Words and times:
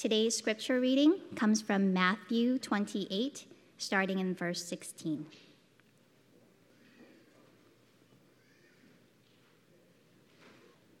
Today's 0.00 0.34
scripture 0.34 0.80
reading 0.80 1.20
comes 1.36 1.60
from 1.60 1.92
Matthew 1.92 2.58
28, 2.58 3.44
starting 3.76 4.18
in 4.18 4.34
verse 4.34 4.64
16. 4.64 5.26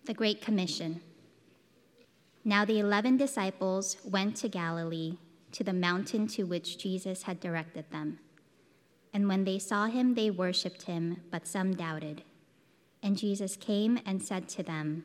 The 0.04 0.12
Great 0.12 0.42
Commission. 0.42 1.00
Now 2.44 2.66
the 2.66 2.78
eleven 2.78 3.16
disciples 3.16 3.96
went 4.04 4.36
to 4.36 4.50
Galilee, 4.50 5.16
to 5.52 5.64
the 5.64 5.72
mountain 5.72 6.26
to 6.26 6.42
which 6.42 6.76
Jesus 6.76 7.22
had 7.22 7.40
directed 7.40 7.90
them. 7.90 8.18
And 9.14 9.26
when 9.28 9.44
they 9.44 9.58
saw 9.58 9.86
him, 9.86 10.14
they 10.14 10.30
worshipped 10.30 10.82
him, 10.82 11.22
but 11.30 11.46
some 11.46 11.72
doubted. 11.72 12.22
And 13.02 13.16
Jesus 13.16 13.56
came 13.56 13.98
and 14.04 14.22
said 14.22 14.46
to 14.50 14.62
them, 14.62 15.04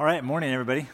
All 0.00 0.06
right, 0.06 0.24
morning, 0.24 0.50
everybody. 0.50 0.86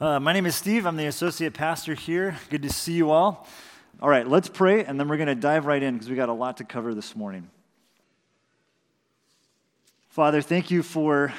Uh, 0.00 0.18
my 0.18 0.32
name 0.32 0.46
is 0.46 0.56
Steve. 0.56 0.86
I'm 0.86 0.96
the 0.96 1.08
associate 1.08 1.52
pastor 1.52 1.92
here. 1.92 2.38
Good 2.48 2.62
to 2.62 2.72
see 2.72 2.94
you 2.94 3.10
all. 3.10 3.46
All 4.00 4.08
right, 4.08 4.26
let's 4.26 4.48
pray, 4.48 4.82
and 4.82 4.98
then 4.98 5.08
we're 5.08 5.18
going 5.18 5.26
to 5.26 5.34
dive 5.34 5.66
right 5.66 5.82
in 5.82 5.92
because 5.92 6.08
we 6.08 6.16
got 6.16 6.30
a 6.30 6.32
lot 6.32 6.56
to 6.56 6.64
cover 6.64 6.94
this 6.94 7.14
morning. 7.14 7.50
Father, 10.08 10.40
thank 10.40 10.70
you 10.70 10.82
for 10.82 11.34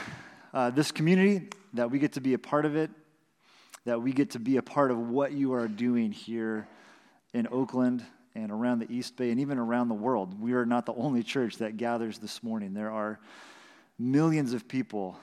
uh, 0.53 0.70
this 0.70 0.92
community, 0.92 1.48
that 1.73 1.89
we 1.89 1.98
get 1.98 2.14
to 2.14 2.22
be 2.22 2.36
a 2.36 2.38
part 2.38 2.66
of 2.66 2.76
it, 2.76 2.92
that 3.86 4.04
we 4.04 4.14
get 4.14 4.30
to 4.30 4.39
be 4.39 4.58
a 4.58 4.61
part 4.61 4.92
of 4.92 5.00
what 5.09 5.31
you 5.31 5.54
are 5.54 5.67
doing 5.67 6.11
here 6.11 6.67
in 7.33 7.48
Oakland 7.52 8.06
and 8.36 8.52
around 8.52 8.78
the 8.78 8.92
East 8.94 9.17
Bay 9.17 9.31
and 9.31 9.39
even 9.39 9.58
around 9.58 9.88
the 9.88 9.95
world. 9.95 10.39
We 10.39 10.54
are 10.54 10.67
not 10.67 10.86
the 10.86 10.94
only 10.94 11.23
church 11.23 11.58
that 11.58 11.78
gathers 11.78 12.20
this 12.20 12.44
morning. 12.44 12.76
There 12.76 12.92
are 12.92 13.20
millions 13.98 14.54
of 14.54 14.67
people 14.67 15.17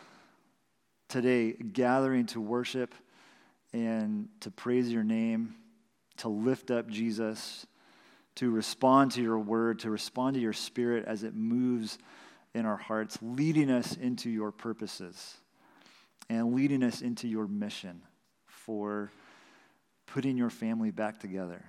today 1.09 1.53
gathering 1.53 2.27
to 2.27 2.41
worship 2.41 2.95
and 3.73 4.29
to 4.41 4.51
praise 4.51 4.91
your 4.91 5.05
name, 5.05 5.55
to 6.19 6.29
lift 6.29 6.71
up 6.71 6.89
Jesus, 6.89 7.67
to 8.37 8.51
respond 8.51 9.13
to 9.13 9.23
your 9.23 9.39
word, 9.39 9.81
to 9.81 9.91
respond 9.91 10.35
to 10.35 10.41
your 10.41 10.53
spirit 10.53 11.05
as 11.07 11.23
it 11.23 11.35
moves 11.35 11.99
in 12.55 12.65
our 12.67 12.77
hearts, 12.77 13.19
leading 13.21 13.71
us 13.71 13.97
into 13.97 14.31
your 14.31 14.51
purposes 14.51 15.37
and 16.29 16.55
leading 16.55 16.83
us 16.83 17.03
into 17.03 17.29
your 17.29 17.47
mission 17.47 18.03
for 18.47 19.11
putting 20.07 20.37
your 20.37 20.51
family 20.51 20.91
back 20.91 21.21
together. 21.21 21.65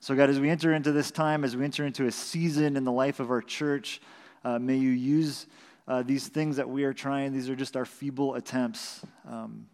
So, 0.00 0.14
God, 0.16 0.30
as 0.30 0.40
we 0.40 0.50
enter 0.50 0.72
into 0.72 0.90
this 0.90 1.10
time, 1.10 1.44
as 1.44 1.56
we 1.56 1.64
enter 1.64 1.86
into 1.86 2.06
a 2.06 2.12
season 2.12 2.76
in 2.76 2.84
the 2.84 2.92
life 2.92 3.20
of 3.20 3.30
our 3.30 3.40
church, 3.40 4.00
uh, 4.44 4.58
may 4.58 4.76
you 4.76 4.90
use 4.90 5.46
uh, 5.88 6.02
these 6.02 6.28
things 6.28 6.56
that 6.56 6.68
we 6.68 6.84
are 6.84 6.92
trying, 6.92 7.32
these 7.32 7.48
are 7.48 7.56
just 7.56 7.76
our 7.76 7.84
feeble 7.84 8.34
attempts 8.34 9.04
um, 9.28 9.66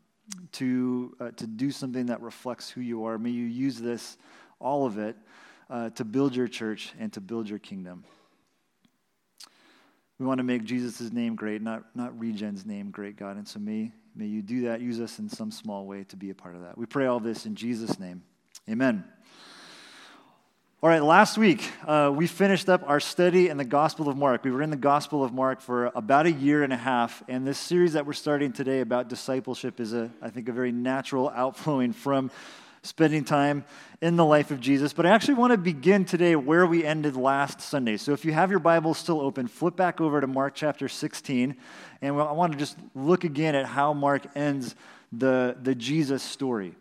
to, 0.53 1.17
uh, 1.21 1.31
to 1.33 1.47
do 1.47 1.71
something 1.71 2.07
that 2.07 2.21
reflects 2.21 2.71
who 2.71 2.81
you 2.81 3.05
are. 3.05 3.19
May 3.19 3.31
you 3.31 3.45
use 3.45 3.79
this, 3.79 4.17
all 4.59 4.87
of 4.87 4.99
it, 4.99 5.17
uh, 5.71 5.91
to 5.91 6.05
build 6.05 6.35
your 6.35 6.49
church 6.49 6.93
and 6.99 7.13
to 7.13 7.21
build 7.21 7.49
your 7.49 7.59
kingdom. 7.59 8.05
We 10.19 10.27
want 10.27 10.39
to 10.39 10.45
make 10.45 10.65
Jesus' 10.65 11.13
name 11.13 11.37
great, 11.37 11.63
not, 11.63 11.85
not 11.95 12.19
Regen's 12.19 12.67
name 12.67 12.91
great, 12.91 13.17
God. 13.17 13.37
And 13.37 13.47
so 13.47 13.61
may, 13.61 13.93
may 14.17 14.27
you 14.27 14.43
do 14.43 14.63
that. 14.63 14.81
Use 14.81 15.01
us 15.01 15.19
in 15.21 15.29
some 15.29 15.51
small 15.51 15.87
way 15.87 16.05
to 16.05 16.17
be 16.17 16.31
a 16.31 16.35
part 16.35 16.57
of 16.57 16.63
that. 16.63 16.77
We 16.77 16.87
pray 16.87 17.07
all 17.07 17.21
this 17.21 17.47
in 17.47 17.55
Jesus' 17.55 18.01
name. 18.01 18.23
Amen. 18.69 19.05
All 20.81 20.89
right, 20.89 21.03
last 21.03 21.37
week 21.37 21.69
uh, 21.89 22.13
we 22.15 22.29
finished 22.29 22.69
up 22.69 22.89
our 22.89 23.01
study 23.01 23.49
in 23.49 23.57
the 23.57 23.65
Gospel 23.65 24.09
of 24.09 24.17
Mark. 24.17 24.45
We 24.45 24.53
were 24.53 24.63
in 24.63 24.71
the 24.71 24.77
Gospel 24.77 25.25
of 25.25 25.33
Mark 25.33 25.61
for 25.61 25.87
about 25.87 26.27
a 26.27 26.31
year 26.31 26.63
and 26.63 26.73
a 26.73 26.77
half, 26.77 27.21
and 27.27 27.45
this 27.45 27.59
series 27.59 27.95
that 27.95 28.07
we're 28.07 28.13
starting 28.13 28.53
today 28.53 28.79
about 28.79 29.09
discipleship 29.09 29.81
is, 29.81 29.93
a, 29.93 30.09
I 30.23 30.31
think, 30.31 30.49
a 30.49 30.53
very 30.53 30.71
natural 30.71 31.31
outflowing 31.35 31.93
from 31.93 32.31
spending 32.83 33.25
time 33.25 33.65
in 34.01 34.15
the 34.15 34.25
life 34.25 34.53
of 34.53 34.61
Jesus. 34.61 34.93
But 34.93 35.05
I 35.05 35.09
actually 35.09 35.35
want 35.35 35.51
to 35.51 35.59
begin 35.59 36.05
today 36.05 36.37
where 36.37 36.65
we 36.65 36.85
ended 36.85 37.17
last 37.17 37.61
Sunday. 37.61 37.97
So 37.97 38.13
if 38.13 38.25
you 38.25 38.33
have 38.33 38.53
your 38.53 38.61
Bible 38.61 38.95
still 38.95 39.21
open, 39.21 39.49
flip 39.49 39.75
back 39.75 40.01
over 40.01 40.21
to 40.21 40.29
Mark 40.29 40.55
chapter 40.55 40.87
16, 40.87 41.57
and 42.03 42.21
I 42.21 42.31
want 42.31 42.53
to 42.53 42.59
just 42.59 42.79
look 42.95 43.25
again 43.25 43.57
at 43.57 43.67
how 43.67 43.95
Mark 43.95 44.23
ends 44.37 44.77
the, 45.11 45.57
the 45.61 45.75
Jesus 45.75 46.23
story. 46.23 46.77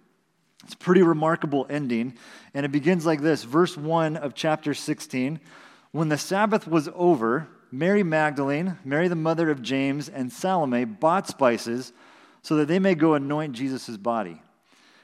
It's 0.67 0.73
a 0.73 0.77
pretty 0.77 1.01
remarkable 1.01 1.65
ending. 1.69 2.15
And 2.53 2.65
it 2.65 2.73
begins 2.73 3.05
like 3.05 3.21
this 3.21 3.45
Verse 3.45 3.77
1 3.77 4.17
of 4.17 4.35
chapter 4.35 4.73
16. 4.73 5.39
When 5.91 6.09
the 6.09 6.17
Sabbath 6.17 6.67
was 6.67 6.89
over, 6.93 7.47
Mary 7.71 8.03
Magdalene, 8.03 8.77
Mary 8.83 9.07
the 9.07 9.15
mother 9.15 9.49
of 9.49 9.61
James, 9.61 10.09
and 10.09 10.29
Salome 10.29 10.83
bought 10.83 11.25
spices 11.25 11.93
so 12.41 12.57
that 12.57 12.67
they 12.67 12.79
may 12.79 12.95
go 12.95 13.13
anoint 13.13 13.53
Jesus' 13.53 13.95
body. 13.95 14.41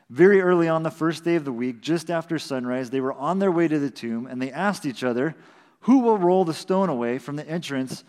Very 0.10 0.42
early 0.42 0.68
on 0.68 0.84
the 0.84 0.92
first 0.92 1.24
day 1.24 1.36
of 1.36 1.46
the 1.46 1.54
week, 1.54 1.80
just 1.80 2.12
after 2.12 2.38
sunrise, 2.38 2.90
they 2.90 3.00
were 3.00 3.14
on 3.14 3.40
their 3.40 3.52
way 3.52 3.70
to 3.70 3.80
the 3.80 3.90
tomb 3.90 4.28
and 4.28 4.42
they 4.42 4.52
asked 4.52 4.86
each 4.86 5.02
other, 5.02 5.34
Who 5.82 6.00
will 6.00 6.18
roll 6.18 6.44
the 6.44 6.54
stone 6.54 6.90
away 6.90 7.20
from 7.20 7.38
the 7.38 7.48
entrance 7.48 8.04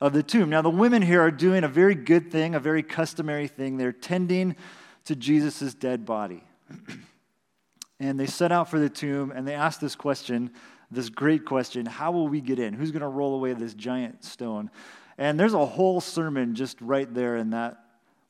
of 0.00 0.14
the 0.14 0.22
tomb? 0.22 0.48
Now, 0.48 0.62
the 0.62 0.70
women 0.70 1.02
here 1.02 1.20
are 1.20 1.30
doing 1.30 1.64
a 1.64 1.68
very 1.68 1.94
good 1.94 2.32
thing, 2.32 2.54
a 2.54 2.60
very 2.60 2.82
customary 2.82 3.46
thing. 3.46 3.76
They're 3.76 3.92
tending 3.92 4.56
to 5.04 5.14
Jesus' 5.14 5.74
dead 5.74 6.06
body. 6.06 6.42
and 8.00 8.18
they 8.18 8.26
set 8.26 8.52
out 8.52 8.70
for 8.70 8.78
the 8.78 8.88
tomb 8.88 9.32
and 9.34 9.46
they 9.46 9.54
asked 9.54 9.80
this 9.80 9.94
question, 9.94 10.50
this 10.90 11.08
great 11.08 11.44
question 11.44 11.86
How 11.86 12.12
will 12.12 12.28
we 12.28 12.40
get 12.40 12.58
in? 12.58 12.74
Who's 12.74 12.90
going 12.90 13.02
to 13.02 13.08
roll 13.08 13.34
away 13.34 13.52
this 13.52 13.74
giant 13.74 14.24
stone? 14.24 14.70
And 15.18 15.38
there's 15.38 15.54
a 15.54 15.64
whole 15.64 16.00
sermon 16.00 16.54
just 16.54 16.80
right 16.80 17.12
there 17.12 17.36
in 17.36 17.50
that 17.50 17.78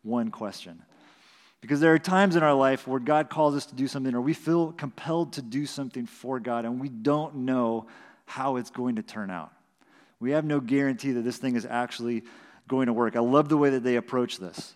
one 0.03 0.31
question. 0.31 0.83
Because 1.61 1.81
there 1.81 1.94
are 1.94 1.99
times 1.99 2.37
in 2.37 2.43
our 2.43 2.53
life 2.53 2.87
where 2.87 3.00
God 3.00 3.31
calls 3.31 3.55
us 3.55 3.65
to 3.67 3.75
do 3.75 3.89
something 3.89 4.15
or 4.15 4.21
we 4.21 4.34
feel 4.34 4.73
compelled 4.73 5.33
to 5.34 5.43
do 5.43 5.65
something 5.65 6.05
for 6.05 6.39
God 6.39 6.67
and 6.67 6.78
we 6.78 6.91
don't 6.91 7.37
know 7.37 7.87
how 8.27 8.56
it's 8.56 8.71
going 8.71 8.97
to 8.97 9.03
turn 9.03 9.31
out. 9.31 9.50
We 10.21 10.33
have 10.33 10.44
no 10.44 10.61
guarantee 10.61 11.12
that 11.12 11.23
this 11.23 11.39
thing 11.39 11.56
is 11.56 11.65
actually 11.65 12.25
going 12.69 12.87
to 12.87 12.93
work. 12.93 13.17
I 13.17 13.21
love 13.21 13.49
the 13.49 13.56
way 13.56 13.71
that 13.71 13.83
they 13.83 13.97
approach 13.97 14.39
this. 14.39 14.75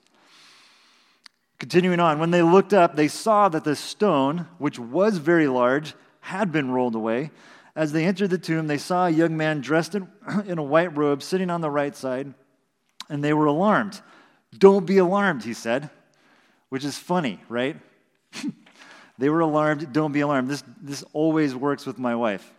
Continuing 1.58 1.98
on, 1.98 2.18
when 2.18 2.30
they 2.30 2.42
looked 2.42 2.72
up, 2.72 2.94
they 2.94 3.08
saw 3.08 3.48
that 3.48 3.64
the 3.64 3.74
stone, 3.74 4.46
which 4.58 4.78
was 4.78 5.18
very 5.18 5.48
large, 5.48 5.94
had 6.20 6.52
been 6.52 6.70
rolled 6.70 6.94
away. 6.94 7.30
As 7.74 7.92
they 7.92 8.04
entered 8.04 8.30
the 8.30 8.38
tomb, 8.38 8.66
they 8.66 8.78
saw 8.78 9.06
a 9.06 9.10
young 9.10 9.36
man 9.36 9.60
dressed 9.60 9.94
in, 9.94 10.08
in 10.46 10.58
a 10.58 10.62
white 10.62 10.96
robe 10.96 11.22
sitting 11.22 11.50
on 11.50 11.60
the 11.60 11.70
right 11.70 11.94
side, 11.96 12.32
and 13.08 13.22
they 13.24 13.32
were 13.32 13.46
alarmed. 13.46 14.00
Don't 14.56 14.86
be 14.86 14.98
alarmed, 14.98 15.44
he 15.44 15.54
said, 15.54 15.90
which 16.68 16.84
is 16.84 16.96
funny, 16.96 17.40
right? 17.48 17.76
they 19.18 19.28
were 19.28 19.40
alarmed. 19.40 19.92
Don't 19.92 20.12
be 20.12 20.20
alarmed. 20.20 20.48
This, 20.48 20.62
this 20.80 21.04
always 21.12 21.54
works 21.54 21.86
with 21.86 21.98
my 21.98 22.14
wife 22.14 22.52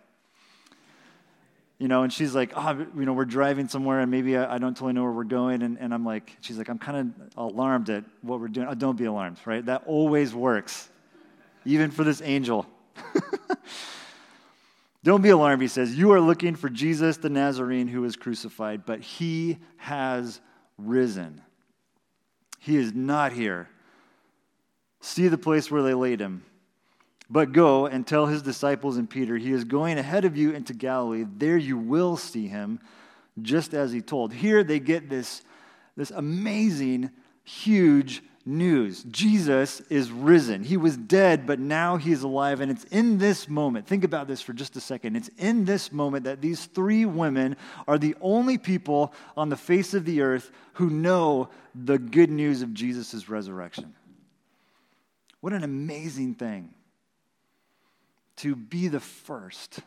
you 1.80 1.88
know, 1.88 2.04
and 2.04 2.12
she's 2.12 2.36
like, 2.36 2.52
oh, 2.56 2.86
you 2.96 3.06
know, 3.06 3.14
we're 3.14 3.24
driving 3.24 3.70
somewhere 3.70 4.02
and 4.02 4.12
maybe 4.12 4.36
I, 4.36 4.56
I 4.56 4.58
don't 4.58 4.76
totally 4.76 4.94
know 4.94 5.04
where 5.04 5.14
we're 5.14 5.24
going. 5.24 5.62
And, 5.64 5.80
and 5.80 5.94
I'm 5.94 6.06
like, 6.06 6.36
she's 6.42 6.58
like, 6.58 6.68
I'm 6.68 6.78
kind 6.78 7.14
of 7.18 7.38
alarmed 7.38 7.90
at 7.90 8.04
what 8.22 8.42
we're 8.42 8.50
doing. 8.50 8.68
Oh, 8.70 8.76
don't 8.76 8.98
be 8.98 9.06
alarmed, 9.06 9.38
right? 9.46 9.66
That 9.66 9.84
always 9.86 10.36
works, 10.36 10.90
even 11.66 11.90
for 11.90 12.04
this 12.04 12.22
angel. 12.22 12.66
don't 15.06 15.22
be 15.22 15.30
alarmed, 15.30 15.62
he 15.62 15.70
says. 15.70 15.96
You 15.96 16.12
are 16.12 16.20
looking 16.20 16.56
for 16.56 16.68
Jesus 16.68 17.16
the 17.16 17.30
Nazarene 17.30 17.88
who 17.88 18.02
was 18.02 18.18
crucified, 18.18 18.86
but 18.86 19.00
he 19.00 19.58
has 19.78 20.42
risen. 20.78 21.42
He 22.60 22.76
is 22.76 22.94
not 22.94 23.32
here. 23.32 23.70
See 25.00 25.30
the 25.30 25.38
place 25.38 25.72
where 25.72 25.82
they 25.82 25.94
laid 25.94 26.20
him. 26.20 26.44
But 27.30 27.52
go 27.52 27.86
and 27.86 28.08
tell 28.08 28.26
his 28.26 28.42
disciples 28.42 28.98
and 28.98 29.10
Peter, 29.10 29.38
he 29.38 29.52
is 29.52 29.64
going 29.64 30.00
ahead 30.00 30.26
of 30.26 30.36
you 30.36 30.52
into 30.52 30.74
Galilee. 30.74 31.26
There 31.38 31.58
you 31.58 31.78
will 31.78 32.18
see 32.18 32.48
him, 32.48 32.80
just 33.42 33.74
as 33.74 33.92
he 33.92 34.02
told. 34.02 34.34
Here 34.34 34.64
they 34.64 34.80
get 34.80 35.10
this, 35.10 35.44
this 35.96 36.10
amazing, 36.10 37.12
huge 37.44 38.24
news. 38.46 39.04
Jesus 39.04 39.80
is 39.92 40.12
risen. 40.12 40.64
He 40.64 40.76
was 40.76 40.98
dead, 40.98 41.46
but 41.46 41.60
now 41.60 41.98
he 41.98 42.12
is 42.12 42.24
alive. 42.24 42.62
And 42.62 42.72
it's 42.72 42.86
in 42.86 43.20
this 43.20 43.48
moment, 43.48 43.86
think 43.86 44.04
about 44.04 44.28
this 44.28 44.42
for 44.42 44.54
just 44.54 44.76
a 44.76 44.82
second. 44.82 45.16
It's 45.16 45.30
in 45.38 45.66
this 45.66 45.92
moment 45.92 46.24
that 46.24 46.42
these 46.42 46.66
three 46.66 47.06
women 47.06 47.58
are 47.88 48.00
the 48.00 48.16
only 48.22 48.58
people 48.58 49.14
on 49.38 49.50
the 49.50 49.56
face 49.56 49.94
of 49.94 50.04
the 50.04 50.22
earth 50.22 50.50
who 50.74 50.90
know 50.90 51.50
the 51.76 52.00
good 52.00 52.32
news 52.32 52.64
of 52.64 52.74
Jesus' 52.74 53.30
resurrection. 53.30 53.94
What 55.42 55.54
an 55.54 55.64
amazing 55.64 56.34
thing 56.34 56.74
to 58.40 58.56
be 58.56 58.88
the 58.88 59.00
first, 59.00 59.80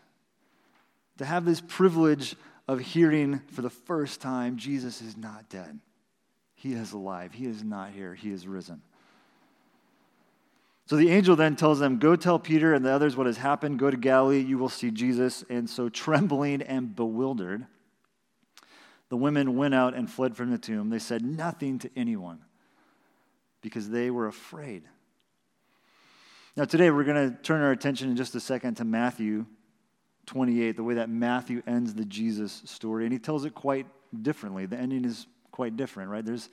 to 1.18 1.24
have 1.24 1.44
this 1.44 1.60
privilege 1.60 2.36
of 2.68 2.80
hearing 2.80 3.40
for 3.48 3.62
the 3.62 3.70
first 3.70 4.20
time 4.20 4.56
Jesus 4.56 5.02
is 5.02 5.16
not 5.16 5.48
dead. 5.48 5.78
He 6.54 6.74
is 6.74 6.92
alive. 6.92 7.32
He 7.32 7.46
is 7.46 7.64
not 7.64 7.90
here. 7.90 8.14
He 8.14 8.30
is 8.30 8.46
risen. 8.46 8.82
So 10.86 10.96
the 10.96 11.10
angel 11.10 11.36
then 11.36 11.56
tells 11.56 11.78
them, 11.78 11.98
Go 11.98 12.16
tell 12.16 12.38
Peter 12.38 12.74
and 12.74 12.84
the 12.84 12.90
others 12.90 13.16
what 13.16 13.26
has 13.26 13.38
happened. 13.38 13.78
Go 13.78 13.90
to 13.90 13.96
Galilee. 13.96 14.40
You 14.40 14.58
will 14.58 14.68
see 14.68 14.90
Jesus. 14.90 15.44
And 15.48 15.68
so, 15.68 15.88
trembling 15.88 16.62
and 16.62 16.94
bewildered, 16.94 17.66
the 19.08 19.16
women 19.16 19.56
went 19.56 19.74
out 19.74 19.94
and 19.94 20.10
fled 20.10 20.36
from 20.36 20.50
the 20.50 20.58
tomb. 20.58 20.90
They 20.90 20.98
said 20.98 21.24
nothing 21.24 21.78
to 21.80 21.90
anyone 21.96 22.40
because 23.60 23.88
they 23.88 24.10
were 24.10 24.26
afraid. 24.26 24.82
Now, 26.54 26.64
today 26.64 26.90
we're 26.90 27.04
going 27.04 27.30
to 27.30 27.42
turn 27.42 27.62
our 27.62 27.70
attention 27.70 28.10
in 28.10 28.16
just 28.16 28.34
a 28.34 28.40
second 28.40 28.74
to 28.74 28.84
Matthew 28.84 29.46
28, 30.26 30.76
the 30.76 30.82
way 30.82 30.94
that 30.94 31.08
Matthew 31.08 31.62
ends 31.66 31.94
the 31.94 32.04
Jesus 32.04 32.60
story. 32.66 33.04
And 33.04 33.12
he 33.12 33.18
tells 33.18 33.46
it 33.46 33.54
quite 33.54 33.86
differently. 34.20 34.66
The 34.66 34.76
ending 34.76 35.06
is 35.06 35.26
quite 35.50 35.78
different, 35.78 36.10
right? 36.10 36.22
There's 36.22 36.50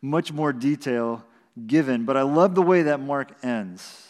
much 0.00 0.32
more 0.32 0.52
detail 0.52 1.24
given, 1.66 2.04
but 2.04 2.16
I 2.16 2.22
love 2.22 2.54
the 2.54 2.62
way 2.62 2.82
that 2.82 3.00
Mark 3.00 3.32
ends. 3.42 4.06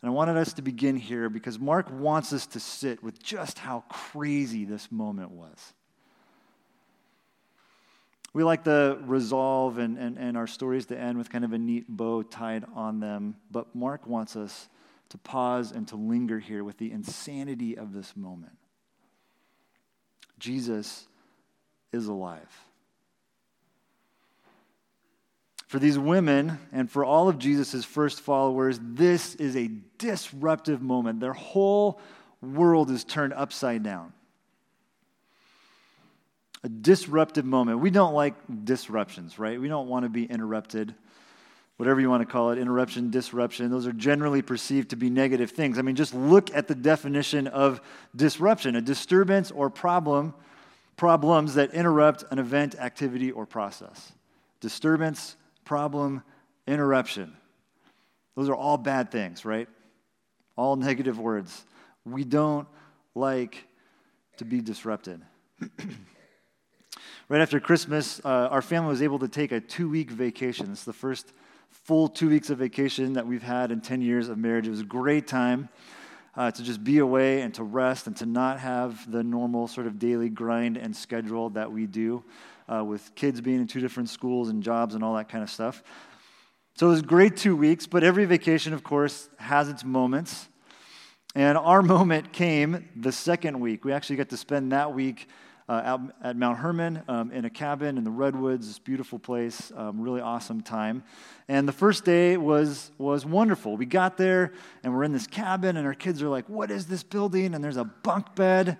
And 0.00 0.10
I 0.10 0.12
wanted 0.12 0.36
us 0.36 0.52
to 0.54 0.62
begin 0.62 0.94
here 0.94 1.28
because 1.28 1.58
Mark 1.58 1.90
wants 1.90 2.32
us 2.32 2.46
to 2.48 2.60
sit 2.60 3.02
with 3.02 3.20
just 3.20 3.58
how 3.58 3.82
crazy 3.88 4.64
this 4.64 4.92
moment 4.92 5.32
was. 5.32 5.74
We 8.36 8.44
like 8.44 8.64
the 8.64 8.98
resolve 9.06 9.78
and, 9.78 9.96
and, 9.96 10.18
and 10.18 10.36
our 10.36 10.46
stories 10.46 10.84
to 10.86 10.98
end 10.98 11.16
with 11.16 11.30
kind 11.30 11.42
of 11.42 11.54
a 11.54 11.58
neat 11.58 11.88
bow 11.88 12.22
tied 12.22 12.66
on 12.74 13.00
them, 13.00 13.36
but 13.50 13.74
Mark 13.74 14.06
wants 14.06 14.36
us 14.36 14.68
to 15.08 15.16
pause 15.16 15.72
and 15.72 15.88
to 15.88 15.96
linger 15.96 16.38
here 16.38 16.62
with 16.62 16.76
the 16.76 16.92
insanity 16.92 17.78
of 17.78 17.94
this 17.94 18.14
moment. 18.14 18.52
Jesus 20.38 21.08
is 21.94 22.08
alive. 22.08 22.52
For 25.66 25.78
these 25.78 25.98
women 25.98 26.58
and 26.72 26.90
for 26.90 27.06
all 27.06 27.30
of 27.30 27.38
Jesus' 27.38 27.86
first 27.86 28.20
followers, 28.20 28.78
this 28.82 29.34
is 29.36 29.56
a 29.56 29.70
disruptive 29.96 30.82
moment. 30.82 31.20
Their 31.20 31.32
whole 31.32 32.02
world 32.42 32.90
is 32.90 33.02
turned 33.02 33.32
upside 33.32 33.82
down. 33.82 34.12
A 36.62 36.68
disruptive 36.68 37.44
moment. 37.44 37.80
We 37.80 37.90
don't 37.90 38.14
like 38.14 38.34
disruptions, 38.64 39.38
right? 39.38 39.60
We 39.60 39.68
don't 39.68 39.88
want 39.88 40.04
to 40.04 40.08
be 40.08 40.24
interrupted. 40.24 40.94
Whatever 41.76 42.00
you 42.00 42.08
want 42.08 42.22
to 42.22 42.26
call 42.26 42.50
it, 42.50 42.58
interruption, 42.58 43.10
disruption, 43.10 43.70
those 43.70 43.86
are 43.86 43.92
generally 43.92 44.40
perceived 44.40 44.90
to 44.90 44.96
be 44.96 45.10
negative 45.10 45.50
things. 45.50 45.78
I 45.78 45.82
mean, 45.82 45.94
just 45.94 46.14
look 46.14 46.54
at 46.54 46.68
the 46.68 46.74
definition 46.74 47.46
of 47.46 47.82
disruption 48.14 48.76
a 48.76 48.80
disturbance 48.80 49.50
or 49.50 49.68
problem, 49.68 50.34
problems 50.96 51.54
that 51.54 51.74
interrupt 51.74 52.24
an 52.30 52.38
event, 52.38 52.76
activity, 52.76 53.30
or 53.30 53.44
process. 53.44 54.12
Disturbance, 54.60 55.36
problem, 55.66 56.22
interruption. 56.66 57.36
Those 58.36 58.48
are 58.48 58.54
all 58.54 58.78
bad 58.78 59.10
things, 59.10 59.44
right? 59.44 59.68
All 60.56 60.76
negative 60.76 61.18
words. 61.18 61.64
We 62.06 62.24
don't 62.24 62.66
like 63.14 63.66
to 64.38 64.46
be 64.46 64.62
disrupted. 64.62 65.20
right 67.28 67.40
after 67.40 67.58
Christmas, 67.60 68.20
uh, 68.24 68.48
our 68.50 68.62
family 68.62 68.88
was 68.88 69.02
able 69.02 69.18
to 69.18 69.28
take 69.28 69.52
a 69.52 69.60
two 69.60 69.88
week 69.88 70.10
vacation. 70.10 70.70
It's 70.70 70.84
the 70.84 70.92
first 70.92 71.32
full 71.70 72.08
two 72.08 72.28
weeks 72.28 72.50
of 72.50 72.58
vacation 72.58 73.14
that 73.14 73.26
we've 73.26 73.42
had 73.42 73.70
in 73.72 73.80
10 73.80 74.00
years 74.00 74.28
of 74.28 74.38
marriage. 74.38 74.66
It 74.66 74.70
was 74.70 74.80
a 74.80 74.84
great 74.84 75.26
time. 75.26 75.68
Uh, 76.34 76.50
to 76.50 76.62
just 76.62 76.84
be 76.84 76.98
away 76.98 77.40
and 77.40 77.54
to 77.54 77.62
rest 77.64 78.06
and 78.06 78.14
to 78.14 78.26
not 78.26 78.60
have 78.60 79.10
the 79.10 79.24
normal 79.24 79.66
sort 79.66 79.86
of 79.86 79.98
daily 79.98 80.28
grind 80.28 80.76
and 80.76 80.94
schedule 80.94 81.48
that 81.48 81.72
we 81.72 81.86
do 81.86 82.22
uh, 82.70 82.84
with 82.84 83.14
kids 83.14 83.40
being 83.40 83.58
in 83.58 83.66
two 83.66 83.80
different 83.80 84.10
schools 84.10 84.50
and 84.50 84.62
jobs 84.62 84.94
and 84.94 85.02
all 85.02 85.14
that 85.14 85.30
kind 85.30 85.42
of 85.42 85.48
stuff. 85.48 85.82
So 86.74 86.88
it 86.88 86.90
was 86.90 87.00
great 87.00 87.38
two 87.38 87.56
weeks, 87.56 87.86
but 87.86 88.04
every 88.04 88.26
vacation, 88.26 88.74
of 88.74 88.84
course, 88.84 89.30
has 89.38 89.70
its 89.70 89.82
moments. 89.82 90.46
And 91.34 91.56
our 91.56 91.80
moment 91.96 92.34
came 92.34 92.86
the 92.94 93.12
second 93.12 93.58
week. 93.58 93.86
We 93.86 93.94
actually 93.94 94.16
got 94.16 94.28
to 94.28 94.36
spend 94.36 94.72
that 94.72 94.92
week 94.92 95.30
uh, 95.68 95.82
out 95.84 96.00
at 96.22 96.36
Mount 96.36 96.58
Hermon 96.58 97.02
um, 97.08 97.30
in 97.32 97.44
a 97.44 97.50
cabin 97.50 97.98
in 97.98 98.04
the 98.04 98.10
redwoods. 98.10 98.66
This 98.66 98.78
beautiful 98.78 99.18
place, 99.18 99.72
um, 99.76 100.00
really 100.00 100.20
awesome 100.20 100.60
time. 100.60 101.02
And 101.48 101.66
the 101.66 101.72
first 101.72 102.04
day 102.04 102.36
was 102.36 102.90
was 102.98 103.24
wonderful. 103.26 103.76
We 103.76 103.86
got 103.86 104.16
there 104.16 104.52
and 104.82 104.94
we're 104.94 105.04
in 105.04 105.12
this 105.12 105.26
cabin, 105.26 105.76
and 105.76 105.86
our 105.86 105.94
kids 105.94 106.22
are 106.22 106.28
like, 106.28 106.48
"What 106.48 106.70
is 106.70 106.86
this 106.86 107.02
building?" 107.02 107.54
And 107.54 107.62
there's 107.62 107.76
a 107.76 107.84
bunk 107.84 108.34
bed 108.34 108.78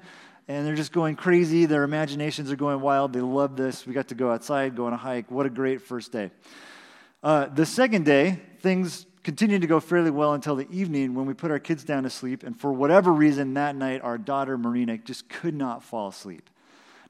and 0.48 0.66
they're 0.66 0.76
just 0.76 0.92
going 0.92 1.16
crazy. 1.16 1.66
Their 1.66 1.82
imaginations 1.82 2.52
are 2.52 2.56
going 2.56 2.80
wild. 2.80 3.12
They 3.12 3.20
love 3.20 3.56
this. 3.56 3.86
We 3.86 3.92
got 3.92 4.08
to 4.08 4.14
go 4.14 4.30
outside, 4.30 4.76
go 4.76 4.86
on 4.86 4.92
a 4.92 4.96
hike. 4.96 5.30
What 5.30 5.46
a 5.46 5.50
great 5.50 5.82
first 5.82 6.12
day. 6.12 6.30
Uh, 7.22 7.46
the 7.46 7.66
second 7.66 8.04
day, 8.04 8.40
things 8.60 9.06
continued 9.24 9.62
to 9.62 9.66
go 9.66 9.80
fairly 9.80 10.10
well 10.10 10.34
until 10.34 10.54
the 10.54 10.70
evening 10.70 11.14
when 11.14 11.26
we 11.26 11.34
put 11.34 11.50
our 11.50 11.58
kids 11.58 11.82
down 11.82 12.04
to 12.04 12.10
sleep. 12.10 12.44
And 12.44 12.58
for 12.58 12.72
whatever 12.72 13.12
reason, 13.12 13.54
that 13.54 13.74
night, 13.74 14.02
our 14.02 14.18
daughter, 14.18 14.56
Marina, 14.56 14.98
just 14.98 15.28
could 15.28 15.54
not 15.54 15.82
fall 15.82 16.08
asleep. 16.08 16.48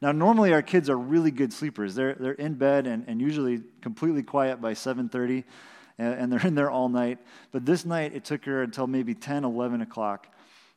Now, 0.03 0.13
normally 0.13 0.53
our 0.53 0.63
kids 0.63 0.91
are 0.91 0.99
really 0.99 1.31
good 1.31 1.53
sleepers. 1.53 1.95
They're, 1.95 2.15
they're 2.15 2.33
in 2.33 2.55
bed 2.55 2.87
and, 2.87 3.05
and 3.07 3.21
usually 3.21 3.63
completely 3.81 4.23
quiet 4.23 4.61
by 4.61 4.75
7.30, 4.75 5.45
and, 5.99 6.15
and 6.15 6.33
they're 6.33 6.47
in 6.47 6.55
there 6.55 6.71
all 6.71 6.89
night. 6.89 7.19
But 7.53 7.65
this 7.65 7.87
night, 7.87 8.15
it 8.15 8.25
took 8.25 8.45
her 8.45 8.63
until 8.63 8.87
maybe 8.87 9.15
10, 9.15 9.45
11 9.45 9.81
o'clock 9.81 10.29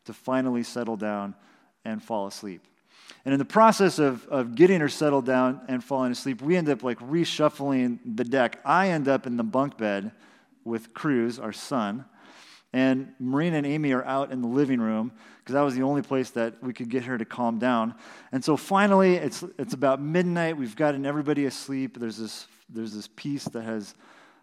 to 0.05 0.13
finally 0.13 0.63
settle 0.63 0.95
down 0.95 1.35
and 1.83 2.01
fall 2.01 2.27
asleep. 2.27 2.61
And 3.25 3.33
in 3.33 3.39
the 3.39 3.45
process 3.45 3.99
of, 3.99 4.25
of 4.27 4.55
getting 4.55 4.79
her 4.79 4.89
settled 4.89 5.25
down 5.25 5.61
and 5.67 5.83
falling 5.83 6.11
asleep, 6.11 6.41
we 6.41 6.55
end 6.55 6.69
up 6.69 6.83
like 6.83 6.99
reshuffling 6.99 7.99
the 8.05 8.23
deck. 8.23 8.59
I 8.63 8.89
end 8.89 9.07
up 9.07 9.27
in 9.27 9.35
the 9.35 9.43
bunk 9.43 9.77
bed 9.77 10.11
with 10.63 10.93
Cruz, 10.93 11.39
our 11.39 11.51
son, 11.51 12.05
and 12.71 13.13
Marina 13.19 13.57
and 13.57 13.65
Amy 13.65 13.91
are 13.93 14.05
out 14.05 14.31
in 14.31 14.41
the 14.41 14.47
living 14.47 14.79
room 14.79 15.11
because 15.39 15.53
that 15.53 15.61
was 15.61 15.75
the 15.75 15.81
only 15.81 16.01
place 16.01 16.29
that 16.31 16.61
we 16.63 16.73
could 16.73 16.89
get 16.89 17.03
her 17.03 17.17
to 17.17 17.25
calm 17.25 17.57
down. 17.57 17.95
And 18.31 18.43
so 18.43 18.55
finally, 18.55 19.15
it's, 19.15 19.43
it's 19.57 19.73
about 19.73 20.01
midnight. 20.01 20.57
We've 20.57 20.75
gotten 20.75 21.05
everybody 21.05 21.45
asleep. 21.45 21.97
There's 21.99 22.17
this, 22.17 22.47
there's 22.69 22.93
this 22.93 23.09
peace 23.15 23.45
that 23.45 23.63
has 23.63 23.95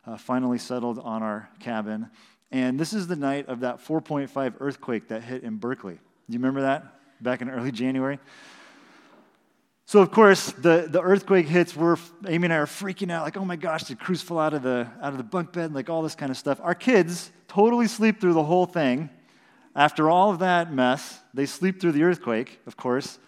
uh, 0.07 0.17
finally 0.17 0.59
settled 0.59 0.99
on 0.99 1.23
our 1.23 1.49
cabin. 1.61 2.11
And 2.51 2.79
this 2.79 2.93
is 2.93 3.07
the 3.07 3.17
night 3.17 3.49
of 3.49 3.61
that 3.61 3.79
4.5 3.79 4.55
earthquake 4.61 5.09
that 5.09 5.23
hit 5.23 5.45
in 5.45 5.57
Berkeley. 5.57 5.95
Do 5.95 6.33
you 6.33 6.39
remember 6.39 6.63
that? 6.63 6.97
back 7.21 7.41
in 7.41 7.51
early 7.51 7.73
January. 7.73 8.19
So, 9.87 10.01
of 10.01 10.11
course, 10.11 10.51
the, 10.53 10.87
the 10.89 11.01
earthquake 11.01 11.47
hits. 11.47 11.77
We're, 11.77 11.97
Amy 12.27 12.47
and 12.47 12.53
I 12.53 12.57
are 12.57 12.67
freaking 12.67 13.11
out, 13.11 13.23
like, 13.23 13.37
oh 13.37 13.45
my 13.45 13.57
gosh, 13.57 13.85
did 13.85 14.01
Cruz 14.01 14.21
fall 14.21 14.39
out 14.39 14.53
of, 14.53 14.63
the, 14.63 14.89
out 15.01 15.13
of 15.13 15.17
the 15.17 15.25
bunk 15.25 15.53
bed? 15.53 15.73
Like, 15.73 15.89
all 15.89 16.03
this 16.03 16.17
kind 16.17 16.31
of 16.31 16.37
stuff. 16.37 16.61
Our 16.63 16.75
kids 16.75 17.31
totally 17.57 17.89
sleep 17.89 18.21
through 18.21 18.35
the 18.35 18.45
whole 18.45 18.67
thing. 18.67 19.09
After 19.75 20.11
all 20.11 20.31
of 20.31 20.41
that 20.41 20.71
mess, 20.71 21.19
they 21.33 21.47
sleep 21.47 21.81
through 21.81 21.93
the 21.93 22.03
earthquake, 22.03 22.61
of 22.67 22.77
course. 22.77 23.19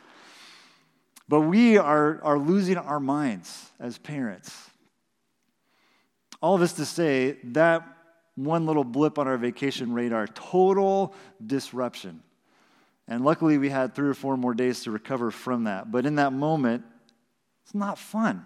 But 1.31 1.41
we 1.41 1.79
are, 1.79 2.23
are 2.23 2.39
losing 2.39 2.77
our 2.77 3.01
minds 3.01 3.71
as 3.81 3.97
parents. 3.97 4.55
All 6.43 6.59
this 6.59 6.75
to 6.75 6.85
say, 6.85 7.39
that 7.43 7.89
one 8.35 8.67
little 8.67 8.85
blip 8.85 9.19
on 9.19 9.27
our 9.27 9.39
vacation 9.39 9.95
radar, 9.95 10.27
total 10.27 11.15
disruption. 11.45 12.23
And 13.09 13.25
luckily, 13.25 13.57
we 13.57 13.71
had 13.71 13.95
three 13.95 14.11
or 14.11 14.15
four 14.15 14.37
more 14.37 14.53
days 14.53 14.83
to 14.83 14.91
recover 14.91 15.31
from 15.31 15.65
that. 15.65 15.91
But 15.91 16.05
in 16.05 16.17
that 16.17 16.35
moment, 16.35 16.85
it's 17.65 17.75
not 17.75 17.99
fun. 17.99 18.45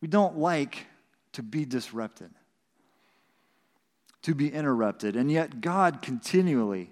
We 0.00 0.08
don't 0.08 0.38
like 0.38 0.86
to 1.32 1.42
be 1.42 1.66
disrupted, 1.66 2.30
to 4.28 4.34
be 4.34 4.52
interrupted. 4.52 5.16
And 5.16 5.32
yet, 5.32 5.62
God 5.62 6.02
continually, 6.02 6.90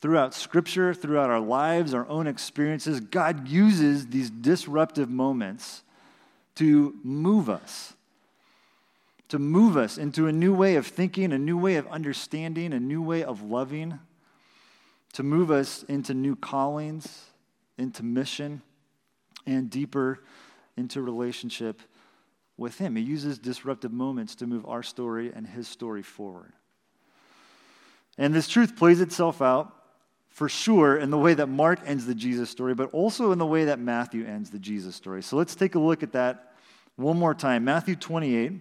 throughout 0.00 0.32
Scripture, 0.32 0.94
throughout 0.94 1.28
our 1.28 1.40
lives, 1.40 1.92
our 1.92 2.06
own 2.08 2.28
experiences, 2.28 3.00
God 3.00 3.48
uses 3.48 4.06
these 4.06 4.30
disruptive 4.30 5.10
moments 5.10 5.82
to 6.54 6.94
move 7.02 7.50
us, 7.50 7.94
to 9.28 9.40
move 9.40 9.76
us 9.76 9.98
into 9.98 10.28
a 10.28 10.32
new 10.32 10.54
way 10.54 10.76
of 10.76 10.86
thinking, 10.86 11.32
a 11.32 11.38
new 11.38 11.58
way 11.58 11.74
of 11.74 11.88
understanding, 11.88 12.72
a 12.72 12.78
new 12.78 13.02
way 13.02 13.24
of 13.24 13.42
loving 13.42 13.98
to 15.14 15.24
move 15.24 15.50
us 15.50 15.82
into 15.84 16.14
new 16.14 16.36
callings, 16.36 17.24
into 17.76 18.04
mission, 18.04 18.62
and 19.46 19.68
deeper 19.68 20.22
into 20.76 21.02
relationship 21.02 21.80
with 22.56 22.78
Him. 22.78 22.96
He 22.96 23.02
uses 23.02 23.38
disruptive 23.38 23.92
moments 23.92 24.34
to 24.36 24.46
move 24.46 24.66
our 24.66 24.82
story 24.82 25.32
and 25.34 25.46
His 25.46 25.68
story 25.68 26.02
forward. 26.02 26.52
And 28.18 28.34
this 28.34 28.48
truth 28.48 28.76
plays 28.76 29.00
itself 29.00 29.42
out 29.42 29.72
for 30.28 30.48
sure 30.48 30.96
in 30.96 31.10
the 31.10 31.18
way 31.18 31.34
that 31.34 31.48
Mark 31.48 31.80
ends 31.86 32.06
the 32.06 32.14
Jesus 32.14 32.50
story, 32.50 32.74
but 32.74 32.92
also 32.92 33.32
in 33.32 33.38
the 33.38 33.46
way 33.46 33.64
that 33.64 33.78
Matthew 33.78 34.26
ends 34.26 34.50
the 34.50 34.58
Jesus 34.58 34.94
story. 34.94 35.22
So 35.22 35.36
let's 35.36 35.54
take 35.54 35.74
a 35.74 35.78
look 35.78 36.02
at 36.02 36.12
that 36.12 36.52
one 36.96 37.18
more 37.18 37.34
time. 37.34 37.64
Matthew 37.64 37.96
28. 37.96 38.52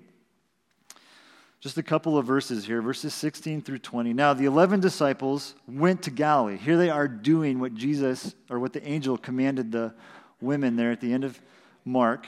Just 1.61 1.77
a 1.79 1.83
couple 1.83 2.15
of 2.15 2.27
verses 2.27 2.63
here, 2.63 2.79
verses 2.79 3.11
16 3.15 3.63
through 3.63 3.79
20. 3.79 4.13
Now, 4.13 4.33
the 4.33 4.45
11 4.45 4.81
disciples 4.81 5.55
went 5.67 6.03
to 6.03 6.11
Galilee. 6.11 6.57
Here 6.57 6.77
they 6.77 6.91
are 6.91 7.07
doing 7.07 7.59
what 7.59 7.73
Jesus, 7.73 8.35
or 8.51 8.59
what 8.59 8.71
the 8.71 8.87
angel 8.87 9.17
commanded 9.17 9.71
the 9.71 9.95
women 10.39 10.75
there 10.75 10.91
at 10.91 11.01
the 11.01 11.11
end 11.11 11.23
of 11.23 11.41
Mark. 11.83 12.27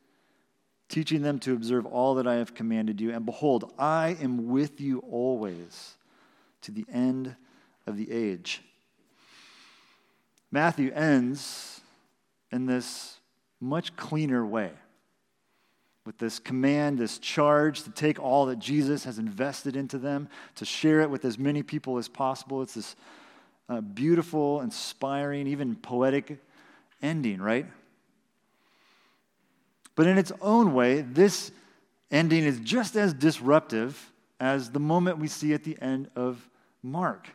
teaching 0.91 1.21
them 1.21 1.39
to 1.39 1.53
observe 1.53 1.85
all 1.85 2.15
that 2.15 2.27
I 2.27 2.35
have 2.35 2.53
commanded 2.53 3.01
you. 3.01 3.11
And 3.11 3.25
behold, 3.25 3.73
I 3.79 4.17
am 4.21 4.49
with 4.49 4.79
you 4.79 4.99
always 4.99 5.95
to 6.61 6.71
the 6.71 6.85
end 6.93 7.35
of 7.87 7.97
the 7.97 8.11
age. 8.11 8.61
Matthew 10.51 10.91
ends 10.91 11.81
in 12.51 12.65
this 12.65 13.17
much 13.59 13.95
cleaner 13.95 14.45
way 14.45 14.71
with 16.05 16.17
this 16.17 16.39
command, 16.39 16.97
this 16.97 17.19
charge 17.19 17.83
to 17.83 17.91
take 17.91 18.19
all 18.19 18.47
that 18.47 18.59
Jesus 18.59 19.03
has 19.05 19.17
invested 19.17 19.75
into 19.75 19.97
them, 19.97 20.27
to 20.55 20.65
share 20.65 21.01
it 21.01 21.09
with 21.09 21.23
as 21.25 21.37
many 21.37 21.63
people 21.63 21.97
as 21.97 22.07
possible. 22.07 22.61
It's 22.61 22.73
this 22.73 22.95
uh, 23.69 23.81
beautiful, 23.81 24.61
inspiring, 24.61 25.47
even 25.47 25.75
poetic 25.75 26.39
ending, 27.01 27.41
right? 27.41 27.65
But 29.95 30.07
in 30.07 30.17
its 30.17 30.31
own 30.41 30.73
way, 30.73 31.01
this 31.01 31.51
ending 32.09 32.43
is 32.43 32.59
just 32.59 32.95
as 32.95 33.13
disruptive 33.13 34.11
as 34.39 34.71
the 34.71 34.79
moment 34.79 35.19
we 35.19 35.27
see 35.27 35.53
at 35.53 35.63
the 35.63 35.77
end 35.81 36.09
of 36.15 36.49
Mark. 36.81 37.29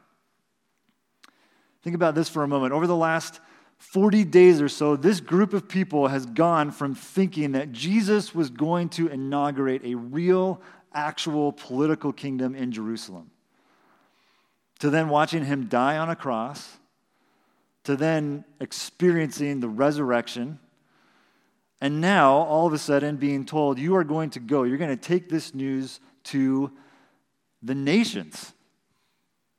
Think 1.83 1.95
about 1.95 2.15
this 2.15 2.29
for 2.29 2.43
a 2.43 2.49
moment. 2.49 2.73
Over 2.73 2.87
the 2.87 2.97
last 2.97 3.41
40 3.79 4.25
days 4.25 4.61
or 4.61 4.69
so, 4.69 4.97
this 4.97 5.21
group 5.21 5.53
of 5.53 5.69
people 5.69 6.09
has 6.09 6.27
gone 6.27 6.71
from 6.71 6.95
thinking 6.95 7.53
that 7.53 7.73
Jesus 7.73 8.35
was 8.35 8.51
going 8.51 8.89
to 8.91 9.07
inaugurate 9.09 9.85
a 9.85 9.95
real, 9.95 10.61
actual 10.93 11.53
political 11.53 12.13
kingdom 12.13 12.55
in 12.55 12.73
Jerusalem, 12.73 13.31
to 14.81 14.91
then 14.91 15.09
watching 15.09 15.45
him 15.45 15.67
die 15.67 15.97
on 15.99 16.11
a 16.11 16.17
cross, 16.17 16.79
to 17.85 17.97
then 17.97 18.45
experiencing 18.61 19.61
the 19.61 19.69
resurrection, 19.69 20.59
and 21.81 22.01
now 22.01 22.33
all 22.33 22.67
of 22.67 22.73
a 22.73 22.79
sudden 22.79 23.17
being 23.17 23.45
told, 23.45 23.79
You 23.79 23.97
are 23.97 24.05
going 24.05 24.31
to 24.31 24.41
go, 24.41 24.63
you're 24.63 24.79
going 24.79 24.97
to 24.97 24.97
take 24.97 25.29
this 25.29 25.55
news 25.55 26.01
to 26.25 26.73
the 27.63 27.75
nations. 27.75 28.53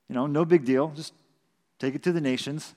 You 0.09 0.15
know, 0.15 0.25
no 0.25 0.45
big 0.45 0.65
deal, 0.65 0.91
just 0.95 1.13
take 1.79 1.95
it 1.95 2.03
to 2.03 2.11
the 2.11 2.21
nations. 2.21 2.73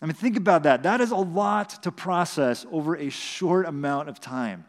I 0.00 0.06
mean, 0.06 0.14
think 0.14 0.36
about 0.36 0.64
that. 0.64 0.82
That 0.82 1.00
is 1.00 1.12
a 1.12 1.16
lot 1.16 1.82
to 1.84 1.92
process 1.92 2.66
over 2.72 2.96
a 2.96 3.08
short 3.08 3.66
amount 3.66 4.08
of 4.08 4.20
time. 4.20 4.64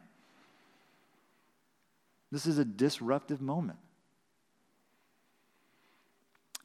This 2.31 2.45
is 2.45 2.57
a 2.57 2.65
disruptive 2.65 3.41
moment. 3.41 3.79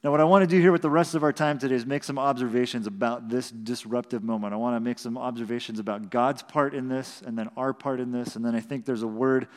Now, 0.01 0.11
what 0.11 0.21
I 0.21 0.23
want 0.23 0.43
to 0.43 0.47
do 0.47 0.61
here 0.61 0.71
with 0.71 0.81
the 0.81 0.89
rest 0.89 1.13
of 1.13 1.23
our 1.23 1.33
time 1.33 1.59
today 1.59 1.75
is 1.75 1.85
make 1.85 2.05
some 2.05 2.17
observations 2.17 2.87
about 2.87 3.27
this 3.27 3.51
disruptive 3.51 4.23
moment. 4.23 4.53
I 4.53 4.57
want 4.57 4.77
to 4.77 4.79
make 4.79 4.97
some 4.97 5.17
observations 5.17 5.77
about 5.77 6.09
God's 6.09 6.41
part 6.41 6.73
in 6.73 6.87
this, 6.87 7.21
and 7.25 7.37
then 7.37 7.49
our 7.57 7.73
part 7.73 7.99
in 7.99 8.13
this, 8.13 8.37
and 8.37 8.45
then 8.45 8.55
I 8.55 8.61
think 8.61 8.85
there's 8.85 9.03
a 9.03 9.07
word 9.07 9.49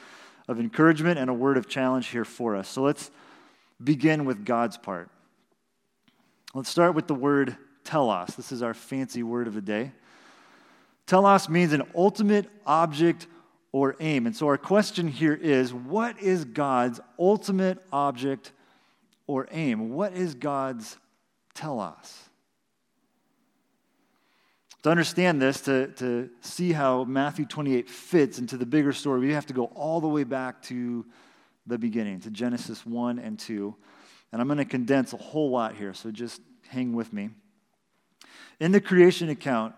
of 0.49 0.58
encouragement 0.58 1.20
and 1.20 1.30
a 1.30 1.32
word 1.32 1.56
of 1.56 1.68
challenge 1.68 2.08
here 2.08 2.25
for 2.25 2.56
us. 2.56 2.68
So 2.68 2.82
let's 2.82 3.12
begin 3.82 4.25
with 4.25 4.44
God's 4.44 4.76
part. 4.76 5.11
Let's 6.54 6.68
start 6.68 6.96
with 6.96 7.06
the 7.06 7.14
word 7.14 7.56
telos. 7.84 8.34
This 8.37 8.50
is 8.50 8.64
our 8.64 8.75
fancy 8.75 9.22
word 9.22 9.46
of 9.46 9.54
the 9.54 9.62
day. 9.62 9.92
Telos 11.06 11.49
means 11.49 11.72
an 11.72 11.84
ultimate 11.94 12.49
object 12.66 13.28
or 13.70 13.94
aim. 14.00 14.26
And 14.26 14.34
so 14.34 14.49
our 14.49 14.58
question 14.58 15.06
here 15.06 15.34
is 15.34 15.72
what 15.72 16.20
is 16.20 16.44
God's 16.44 17.00
ultimate 17.16 17.78
object 17.92 18.50
or 19.26 19.49
aim? 19.50 19.91
What 19.91 20.14
is 20.14 20.35
God's 20.35 20.97
telos? 21.55 22.29
To 24.83 24.91
understand 24.91 25.41
this, 25.41 25.61
to, 25.62 25.88
to 25.88 26.29
see 26.41 26.73
how 26.73 27.05
Matthew 27.05 27.45
28 27.45 27.88
fits 27.88 28.38
into 28.38 28.57
the 28.57 28.67
bigger 28.67 28.93
story, 28.93 29.21
we 29.21 29.33
have 29.33 29.47
to 29.47 29.52
go 29.52 29.67
all 29.67 30.00
the 30.00 30.09
way 30.09 30.25
back 30.25 30.61
to 30.62 31.07
the 31.67 31.79
beginning, 31.79 32.21
to 32.21 32.31
Genesis 32.31 32.85
1 32.85 33.21
and 33.21 33.38
2. 33.38 33.75
And 34.33 34.41
I'm 34.41 34.49
going 34.49 34.59
to 34.59 34.64
condense 34.64 35.12
a 35.12 35.19
whole 35.19 35.50
lot 35.50 35.76
here, 35.76 35.95
so 35.95 36.11
just 36.11 36.41
hang 36.69 36.95
with 36.95 37.12
me. 37.12 37.31
In 38.59 38.73
the 38.73 38.81
creation 38.81 39.29
account, 39.29 39.75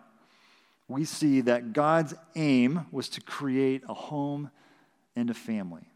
we 0.89 1.05
see 1.05 1.43
that 1.43 1.73
God's 1.73 2.15
aim 2.35 2.87
was 2.91 3.09
to 3.11 3.21
create 3.21 3.83
a 3.89 3.95
home 3.95 4.51
and 5.17 5.29
a 5.29 5.35
family. 5.35 5.89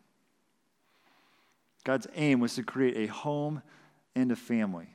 God's 1.89 2.07
aim 2.17 2.41
was 2.41 2.55
to 2.57 2.63
create 2.63 2.99
a 2.99 3.11
home 3.11 3.63
and 4.15 4.31
a 4.31 4.37
family. 4.37 4.89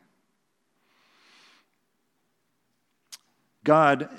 God 3.63 4.09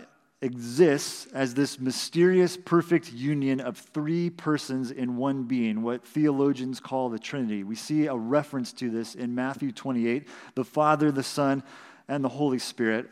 exists 0.43 1.26
as 1.26 1.54
this 1.54 1.78
mysterious, 1.78 2.57
perfect 2.57 3.12
union 3.12 3.61
of 3.61 3.78
three 3.78 4.28
persons 4.28 4.90
in 4.90 5.16
one 5.16 5.45
being, 5.45 5.83
what 5.83 6.04
theologians 6.04 6.81
call 6.81 7.11
the 7.11 7.19
Trinity. 7.21 7.62
We 7.62 7.76
see 7.76 8.09
a 8.09 8.16
reference 8.16 8.73
to 8.73 8.90
this 8.90 9.14
in 9.14 9.37
Matthew 9.37 9.71
28 9.71 10.26
the 10.57 10.64
Father, 10.64 11.12
the 11.12 11.23
Son, 11.23 11.62
and 12.09 12.25
the 12.25 12.28
Holy 12.28 12.59
Spirit. 12.59 13.09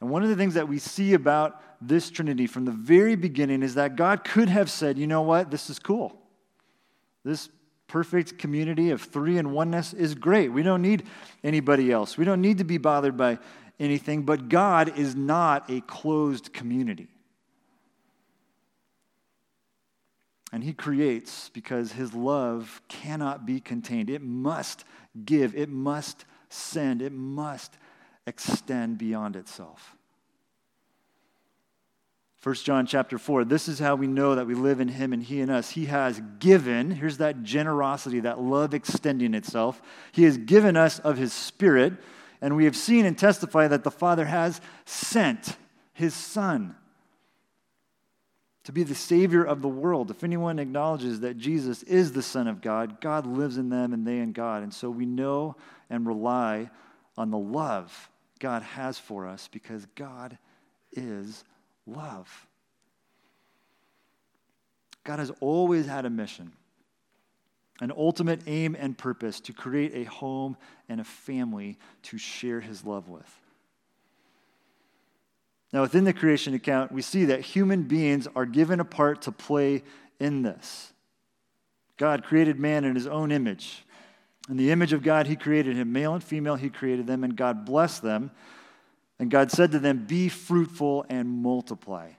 And 0.00 0.10
one 0.10 0.24
of 0.24 0.28
the 0.28 0.34
things 0.34 0.54
that 0.54 0.66
we 0.66 0.80
see 0.80 1.14
about 1.14 1.62
this 1.80 2.10
Trinity 2.10 2.48
from 2.48 2.64
the 2.64 2.72
very 2.72 3.14
beginning 3.14 3.62
is 3.62 3.76
that 3.76 3.94
God 3.94 4.24
could 4.24 4.48
have 4.48 4.68
said, 4.68 4.98
you 4.98 5.06
know 5.06 5.22
what, 5.22 5.52
this 5.52 5.70
is 5.70 5.78
cool. 5.78 6.20
This 7.24 7.48
perfect 7.94 8.38
community 8.38 8.90
of 8.90 9.00
three 9.00 9.38
and 9.38 9.52
oneness 9.52 9.92
is 9.92 10.16
great. 10.16 10.48
We 10.48 10.64
don't 10.64 10.82
need 10.82 11.04
anybody 11.44 11.92
else. 11.92 12.18
We 12.18 12.24
don't 12.24 12.40
need 12.40 12.58
to 12.58 12.64
be 12.64 12.76
bothered 12.76 13.16
by 13.16 13.38
anything, 13.78 14.22
but 14.22 14.48
God 14.48 14.98
is 14.98 15.14
not 15.14 15.70
a 15.70 15.80
closed 15.82 16.52
community. 16.52 17.06
And 20.52 20.64
He 20.64 20.72
creates 20.72 21.50
because 21.50 21.92
His 21.92 22.12
love 22.14 22.82
cannot 22.88 23.46
be 23.46 23.60
contained. 23.60 24.10
It 24.10 24.22
must 24.22 24.84
give, 25.24 25.54
it 25.54 25.68
must 25.68 26.24
send, 26.48 27.00
it 27.00 27.12
must 27.12 27.78
extend 28.26 28.98
beyond 28.98 29.36
itself. 29.36 29.94
1 32.44 32.54
John 32.56 32.84
chapter 32.84 33.16
4, 33.16 33.46
this 33.46 33.68
is 33.68 33.78
how 33.78 33.94
we 33.94 34.06
know 34.06 34.34
that 34.34 34.46
we 34.46 34.54
live 34.54 34.78
in 34.78 34.88
him 34.88 35.14
and 35.14 35.22
he 35.22 35.40
in 35.40 35.48
us. 35.48 35.70
He 35.70 35.86
has 35.86 36.20
given, 36.38 36.90
here's 36.90 37.16
that 37.16 37.42
generosity, 37.42 38.20
that 38.20 38.38
love 38.38 38.74
extending 38.74 39.32
itself. 39.32 39.80
He 40.12 40.24
has 40.24 40.36
given 40.36 40.76
us 40.76 40.98
of 40.98 41.16
his 41.16 41.32
spirit, 41.32 41.94
and 42.42 42.54
we 42.54 42.66
have 42.66 42.76
seen 42.76 43.06
and 43.06 43.16
testified 43.16 43.70
that 43.70 43.82
the 43.82 43.90
Father 43.90 44.26
has 44.26 44.60
sent 44.84 45.56
his 45.94 46.12
Son 46.12 46.76
to 48.64 48.72
be 48.72 48.82
the 48.82 48.94
Savior 48.94 49.42
of 49.42 49.62
the 49.62 49.68
world. 49.68 50.10
If 50.10 50.22
anyone 50.22 50.58
acknowledges 50.58 51.20
that 51.20 51.38
Jesus 51.38 51.82
is 51.84 52.12
the 52.12 52.22
Son 52.22 52.46
of 52.46 52.60
God, 52.60 53.00
God 53.00 53.26
lives 53.26 53.56
in 53.56 53.70
them 53.70 53.94
and 53.94 54.06
they 54.06 54.18
in 54.18 54.32
God. 54.32 54.62
And 54.62 54.74
so 54.74 54.90
we 54.90 55.06
know 55.06 55.56
and 55.88 56.06
rely 56.06 56.68
on 57.16 57.30
the 57.30 57.38
love 57.38 58.10
God 58.38 58.60
has 58.60 58.98
for 58.98 59.26
us 59.26 59.48
because 59.50 59.86
God 59.94 60.36
is 60.92 61.42
love. 61.86 62.46
God 65.04 65.18
has 65.18 65.30
always 65.40 65.86
had 65.86 66.06
a 66.06 66.10
mission, 66.10 66.52
an 67.80 67.92
ultimate 67.96 68.40
aim 68.46 68.74
and 68.78 68.96
purpose 68.96 69.40
to 69.40 69.52
create 69.52 69.94
a 69.94 70.04
home 70.04 70.56
and 70.88 71.00
a 71.00 71.04
family 71.04 71.78
to 72.04 72.16
share 72.16 72.60
his 72.60 72.84
love 72.84 73.08
with. 73.08 73.40
Now, 75.72 75.82
within 75.82 76.04
the 76.04 76.12
creation 76.12 76.54
account, 76.54 76.92
we 76.92 77.02
see 77.02 77.24
that 77.26 77.40
human 77.40 77.82
beings 77.82 78.28
are 78.36 78.46
given 78.46 78.78
a 78.78 78.84
part 78.84 79.22
to 79.22 79.32
play 79.32 79.82
in 80.20 80.42
this. 80.42 80.92
God 81.96 82.24
created 82.24 82.58
man 82.60 82.84
in 82.84 82.94
his 82.94 83.08
own 83.08 83.32
image. 83.32 83.84
In 84.48 84.56
the 84.56 84.70
image 84.70 84.92
of 84.92 85.02
God, 85.02 85.26
he 85.26 85.36
created 85.36 85.76
him. 85.76 85.92
Male 85.92 86.14
and 86.14 86.22
female, 86.22 86.54
he 86.54 86.70
created 86.70 87.06
them, 87.06 87.24
and 87.24 87.34
God 87.34 87.64
blessed 87.64 88.02
them. 88.02 88.30
And 89.18 89.30
God 89.30 89.50
said 89.50 89.72
to 89.72 89.78
them, 89.78 90.06
Be 90.06 90.28
fruitful 90.28 91.06
and 91.08 91.28
multiply. 91.28 92.10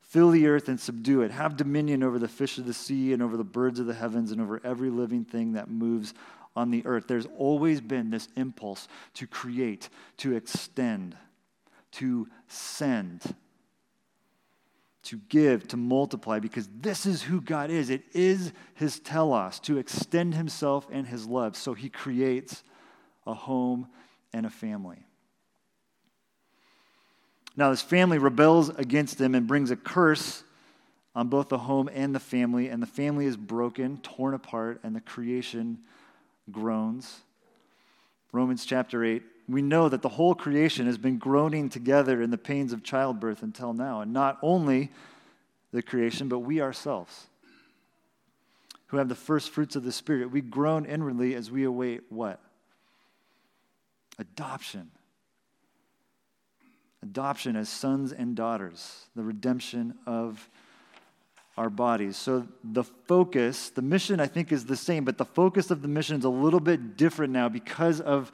Fill 0.00 0.30
the 0.30 0.46
earth 0.46 0.68
and 0.68 0.80
subdue 0.80 1.20
it. 1.22 1.30
Have 1.30 1.56
dominion 1.56 2.02
over 2.02 2.18
the 2.18 2.28
fish 2.28 2.58
of 2.58 2.66
the 2.66 2.74
sea 2.74 3.12
and 3.12 3.22
over 3.22 3.36
the 3.36 3.44
birds 3.44 3.78
of 3.78 3.86
the 3.86 3.94
heavens 3.94 4.32
and 4.32 4.40
over 4.40 4.60
every 4.64 4.90
living 4.90 5.24
thing 5.24 5.52
that 5.52 5.68
moves 5.70 6.14
on 6.56 6.70
the 6.70 6.84
earth. 6.86 7.06
There's 7.06 7.26
always 7.36 7.80
been 7.80 8.10
this 8.10 8.28
impulse 8.34 8.88
to 9.14 9.26
create, 9.26 9.90
to 10.18 10.34
extend, 10.34 11.14
to 11.92 12.26
send, 12.48 13.22
to 15.04 15.20
give, 15.28 15.68
to 15.68 15.76
multiply, 15.76 16.38
because 16.38 16.68
this 16.80 17.06
is 17.06 17.22
who 17.22 17.40
God 17.40 17.70
is. 17.70 17.90
It 17.90 18.02
is 18.12 18.52
his 18.74 18.98
telos, 19.00 19.60
to 19.60 19.78
extend 19.78 20.34
himself 20.34 20.86
and 20.90 21.06
his 21.06 21.26
love. 21.26 21.54
So 21.54 21.74
he 21.74 21.90
creates 21.90 22.62
a 23.26 23.34
home 23.34 23.88
and 24.32 24.46
a 24.46 24.50
family. 24.50 25.07
Now, 27.58 27.70
this 27.70 27.82
family 27.82 28.18
rebels 28.18 28.68
against 28.68 29.18
them 29.18 29.34
and 29.34 29.48
brings 29.48 29.72
a 29.72 29.76
curse 29.76 30.44
on 31.16 31.26
both 31.26 31.48
the 31.48 31.58
home 31.58 31.90
and 31.92 32.14
the 32.14 32.20
family, 32.20 32.68
and 32.68 32.80
the 32.80 32.86
family 32.86 33.26
is 33.26 33.36
broken, 33.36 33.96
torn 33.96 34.32
apart, 34.32 34.78
and 34.84 34.94
the 34.94 35.00
creation 35.00 35.78
groans. 36.52 37.22
Romans 38.30 38.64
chapter 38.64 39.04
8. 39.04 39.24
We 39.48 39.60
know 39.60 39.88
that 39.88 40.02
the 40.02 40.08
whole 40.08 40.36
creation 40.36 40.86
has 40.86 40.98
been 40.98 41.18
groaning 41.18 41.68
together 41.68 42.22
in 42.22 42.30
the 42.30 42.38
pains 42.38 42.72
of 42.72 42.84
childbirth 42.84 43.42
until 43.42 43.72
now. 43.72 44.02
And 44.02 44.12
not 44.12 44.38
only 44.40 44.92
the 45.72 45.82
creation, 45.82 46.28
but 46.28 46.38
we 46.38 46.60
ourselves, 46.60 47.26
who 48.86 48.98
have 48.98 49.08
the 49.08 49.16
first 49.16 49.50
fruits 49.50 49.74
of 49.74 49.82
the 49.82 49.90
Spirit, 49.90 50.30
we 50.30 50.42
groan 50.42 50.86
inwardly 50.86 51.34
as 51.34 51.50
we 51.50 51.64
await 51.64 52.02
what? 52.08 52.38
Adoption 54.16 54.92
adoption 57.02 57.56
as 57.56 57.68
sons 57.68 58.12
and 58.12 58.34
daughters, 58.34 59.06
the 59.14 59.22
redemption 59.22 59.94
of 60.06 60.48
our 61.56 61.70
bodies. 61.70 62.16
So 62.16 62.46
the 62.62 62.84
focus, 62.84 63.70
the 63.70 63.82
mission, 63.82 64.20
I 64.20 64.26
think, 64.26 64.52
is 64.52 64.64
the 64.64 64.76
same, 64.76 65.04
but 65.04 65.18
the 65.18 65.24
focus 65.24 65.70
of 65.70 65.82
the 65.82 65.88
mission 65.88 66.16
is 66.18 66.24
a 66.24 66.30
little 66.30 66.60
bit 66.60 66.96
different 66.96 67.32
now 67.32 67.48
because 67.48 68.00
of 68.00 68.30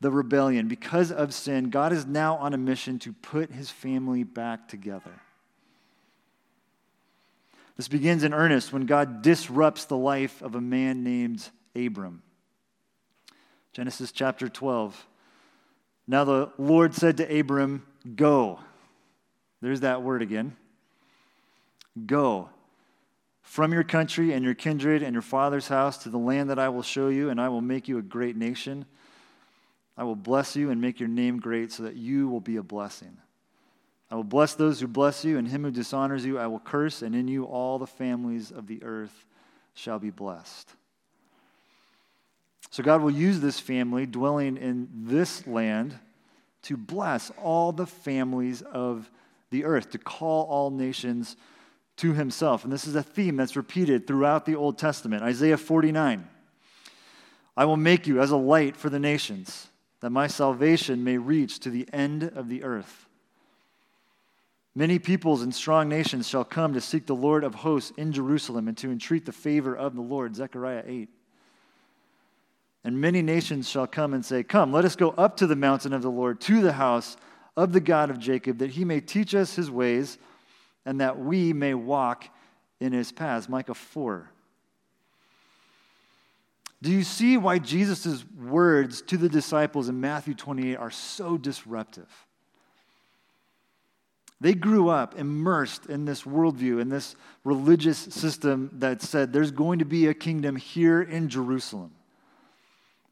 the 0.00 0.10
rebellion, 0.10 0.68
because 0.68 1.10
of 1.10 1.32
sin. 1.32 1.70
God 1.70 1.92
is 1.92 2.04
now 2.04 2.36
on 2.36 2.52
a 2.52 2.58
mission 2.58 2.98
to 3.00 3.12
put 3.12 3.50
his 3.50 3.70
family 3.70 4.24
back 4.24 4.68
together. 4.68 5.12
This 7.76 7.88
begins 7.88 8.24
in 8.24 8.32
earnest 8.32 8.72
when 8.72 8.86
God 8.86 9.22
disrupts 9.22 9.86
the 9.86 9.96
life 9.96 10.42
of 10.42 10.54
a 10.54 10.60
man 10.60 11.02
named 11.02 11.48
Abram. 11.74 12.22
Genesis 13.72 14.12
chapter 14.12 14.48
12. 14.48 15.06
Now 16.06 16.24
the 16.24 16.52
Lord 16.58 16.94
said 16.94 17.16
to 17.18 17.38
Abram, 17.38 17.86
Go. 18.14 18.60
There's 19.60 19.80
that 19.80 20.02
word 20.02 20.22
again. 20.22 20.56
Go 22.04 22.50
from 23.46 23.72
your 23.72 23.84
country 23.84 24.32
and 24.32 24.44
your 24.44 24.54
kindred 24.54 25.02
and 25.02 25.14
your 25.14 25.22
father's 25.22 25.68
house 25.68 25.98
to 25.98 26.10
the 26.10 26.18
land 26.18 26.50
that 26.50 26.58
I 26.58 26.68
will 26.68 26.82
show 26.82 27.08
you, 27.08 27.30
and 27.30 27.40
I 27.40 27.48
will 27.48 27.62
make 27.62 27.88
you 27.88 27.96
a 27.96 28.02
great 28.02 28.36
nation. 28.36 28.84
I 29.96 30.04
will 30.04 30.16
bless 30.16 30.56
you 30.56 30.70
and 30.70 30.80
make 30.80 31.00
your 31.00 31.08
name 31.08 31.38
great 31.38 31.72
so 31.72 31.84
that 31.84 31.96
you 31.96 32.28
will 32.28 32.40
be 32.40 32.56
a 32.56 32.62
blessing. 32.62 33.16
I 34.10 34.14
will 34.16 34.24
bless 34.24 34.54
those 34.54 34.80
who 34.80 34.88
bless 34.88 35.24
you, 35.24 35.38
and 35.38 35.48
him 35.48 35.62
who 35.62 35.70
dishonors 35.70 36.26
you 36.26 36.38
I 36.38 36.48
will 36.48 36.60
curse, 36.60 37.02
and 37.02 37.14
in 37.14 37.28
you 37.28 37.44
all 37.44 37.78
the 37.78 37.86
families 37.86 38.50
of 38.50 38.66
the 38.66 38.82
earth 38.82 39.24
shall 39.74 39.98
be 39.98 40.10
blessed. 40.10 40.68
So 42.70 42.82
God 42.82 43.00
will 43.00 43.10
use 43.10 43.40
this 43.40 43.58
family 43.60 44.06
dwelling 44.06 44.56
in 44.56 44.88
this 44.92 45.46
land 45.46 45.98
to 46.62 46.76
bless 46.76 47.30
all 47.42 47.72
the 47.72 47.86
families 47.86 48.62
of 48.62 49.10
the 49.50 49.64
earth, 49.64 49.90
to 49.90 49.98
call 49.98 50.44
all 50.46 50.70
nations 50.70 51.36
to 51.96 52.12
himself. 52.12 52.64
And 52.64 52.72
this 52.72 52.86
is 52.86 52.94
a 52.94 53.02
theme 53.02 53.36
that's 53.36 53.56
repeated 53.56 54.06
throughout 54.06 54.44
the 54.44 54.56
Old 54.56 54.78
Testament. 54.78 55.22
Isaiah 55.22 55.56
49 55.56 56.28
I 57.58 57.64
will 57.64 57.78
make 57.78 58.06
you 58.06 58.20
as 58.20 58.30
a 58.30 58.36
light 58.36 58.76
for 58.76 58.90
the 58.90 58.98
nations, 58.98 59.68
that 60.00 60.10
my 60.10 60.26
salvation 60.26 61.04
may 61.04 61.16
reach 61.16 61.60
to 61.60 61.70
the 61.70 61.88
end 61.90 62.22
of 62.22 62.48
the 62.50 62.62
earth. 62.64 63.06
Many 64.74 64.98
peoples 64.98 65.40
and 65.40 65.54
strong 65.54 65.88
nations 65.88 66.28
shall 66.28 66.44
come 66.44 66.74
to 66.74 66.82
seek 66.82 67.06
the 67.06 67.14
Lord 67.14 67.44
of 67.44 67.54
hosts 67.54 67.92
in 67.96 68.12
Jerusalem 68.12 68.68
and 68.68 68.76
to 68.76 68.90
entreat 68.90 69.24
the 69.24 69.32
favor 69.32 69.74
of 69.74 69.94
the 69.94 70.02
Lord. 70.02 70.36
Zechariah 70.36 70.82
8. 70.84 71.08
And 72.86 73.00
many 73.00 73.20
nations 73.20 73.68
shall 73.68 73.88
come 73.88 74.14
and 74.14 74.24
say, 74.24 74.44
Come, 74.44 74.70
let 74.70 74.84
us 74.84 74.94
go 74.94 75.10
up 75.10 75.38
to 75.38 75.48
the 75.48 75.56
mountain 75.56 75.92
of 75.92 76.02
the 76.02 76.10
Lord, 76.10 76.40
to 76.42 76.62
the 76.62 76.74
house 76.74 77.16
of 77.56 77.72
the 77.72 77.80
God 77.80 78.10
of 78.10 78.20
Jacob, 78.20 78.58
that 78.58 78.70
he 78.70 78.84
may 78.84 79.00
teach 79.00 79.34
us 79.34 79.56
his 79.56 79.68
ways, 79.68 80.18
and 80.84 81.00
that 81.00 81.18
we 81.18 81.52
may 81.52 81.74
walk 81.74 82.28
in 82.78 82.92
his 82.92 83.10
paths. 83.10 83.48
Micah 83.48 83.74
4. 83.74 84.30
Do 86.80 86.92
you 86.92 87.02
see 87.02 87.36
why 87.36 87.58
Jesus' 87.58 88.24
words 88.38 89.02
to 89.02 89.16
the 89.16 89.28
disciples 89.28 89.88
in 89.88 90.00
Matthew 90.00 90.34
28 90.34 90.76
are 90.76 90.92
so 90.92 91.36
disruptive? 91.36 92.08
They 94.40 94.54
grew 94.54 94.90
up 94.90 95.18
immersed 95.18 95.86
in 95.86 96.04
this 96.04 96.22
worldview, 96.22 96.80
in 96.80 96.88
this 96.88 97.16
religious 97.42 97.98
system 97.98 98.70
that 98.74 99.02
said 99.02 99.32
there's 99.32 99.50
going 99.50 99.80
to 99.80 99.84
be 99.84 100.06
a 100.06 100.14
kingdom 100.14 100.54
here 100.54 101.02
in 101.02 101.28
Jerusalem. 101.28 101.90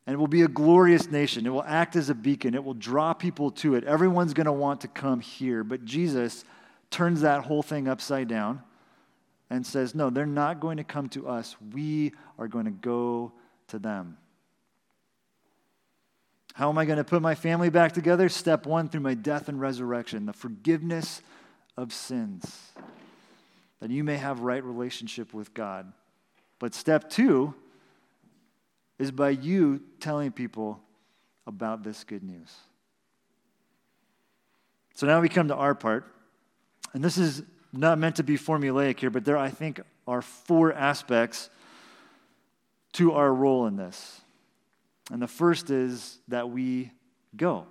And 0.06 0.14
it 0.14 0.18
will 0.18 0.26
be 0.26 0.42
a 0.42 0.48
glorious 0.48 1.10
nation. 1.10 1.46
It 1.46 1.50
will 1.50 1.64
act 1.64 1.96
as 1.96 2.10
a 2.10 2.14
beacon. 2.14 2.54
It 2.54 2.62
will 2.62 2.74
draw 2.74 3.14
people 3.14 3.50
to 3.52 3.74
it. 3.74 3.84
Everyone's 3.84 4.34
going 4.34 4.46
to 4.46 4.52
want 4.52 4.82
to 4.82 4.88
come 4.88 5.20
here. 5.20 5.64
But 5.64 5.84
Jesus 5.84 6.44
turns 6.90 7.22
that 7.22 7.44
whole 7.44 7.62
thing 7.62 7.88
upside 7.88 8.28
down 8.28 8.62
and 9.48 9.66
says, 9.66 9.94
No, 9.94 10.10
they're 10.10 10.26
not 10.26 10.60
going 10.60 10.76
to 10.76 10.84
come 10.84 11.08
to 11.10 11.28
us. 11.28 11.56
We 11.72 12.12
are 12.38 12.48
going 12.48 12.66
to 12.66 12.70
go 12.70 13.32
to 13.68 13.78
them. 13.78 14.18
How 16.54 16.68
am 16.68 16.78
I 16.78 16.84
going 16.84 16.98
to 16.98 17.04
put 17.04 17.20
my 17.20 17.34
family 17.34 17.68
back 17.68 17.92
together? 17.92 18.28
Step 18.28 18.64
one, 18.64 18.88
through 18.88 19.00
my 19.00 19.14
death 19.14 19.48
and 19.48 19.60
resurrection, 19.60 20.26
the 20.26 20.32
forgiveness 20.32 21.20
of 21.76 21.92
sins, 21.92 22.70
that 23.80 23.90
you 23.90 24.04
may 24.04 24.16
have 24.16 24.40
right 24.40 24.62
relationship 24.62 25.34
with 25.34 25.52
God. 25.52 25.92
But 26.60 26.74
step 26.74 27.10
two, 27.10 27.54
is 28.98 29.10
by 29.10 29.30
you 29.30 29.82
telling 30.00 30.30
people 30.32 30.80
about 31.46 31.82
this 31.82 32.04
good 32.04 32.22
news. 32.22 32.52
So 34.94 35.06
now 35.06 35.20
we 35.20 35.28
come 35.28 35.48
to 35.48 35.56
our 35.56 35.74
part. 35.74 36.10
And 36.92 37.02
this 37.02 37.18
is 37.18 37.42
not 37.72 37.98
meant 37.98 38.16
to 38.16 38.22
be 38.22 38.38
formulaic 38.38 39.00
here, 39.00 39.10
but 39.10 39.24
there, 39.24 39.36
I 39.36 39.50
think, 39.50 39.80
are 40.06 40.22
four 40.22 40.72
aspects 40.72 41.50
to 42.92 43.12
our 43.12 43.32
role 43.34 43.66
in 43.66 43.76
this. 43.76 44.20
And 45.10 45.20
the 45.20 45.26
first 45.26 45.70
is 45.70 46.18
that 46.28 46.50
we 46.50 46.92
go. 47.36 47.66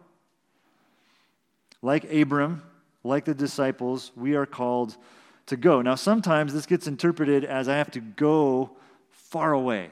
Like 1.81 2.11
Abram, 2.11 2.63
like 3.03 3.23
the 3.25 3.33
disciples, 3.33 4.11
we 4.15 4.35
are 4.35 4.45
called 4.45 4.97
to 5.45 5.55
go. 5.55 5.81
Now, 5.81 5.95
sometimes 5.95 6.53
this 6.53 6.65
gets 6.65 6.87
interpreted 6.87 7.45
as 7.45 7.69
I 7.69 7.77
have 7.77 7.91
to 7.91 8.01
go 8.01 8.71
far 9.09 9.53
away 9.53 9.89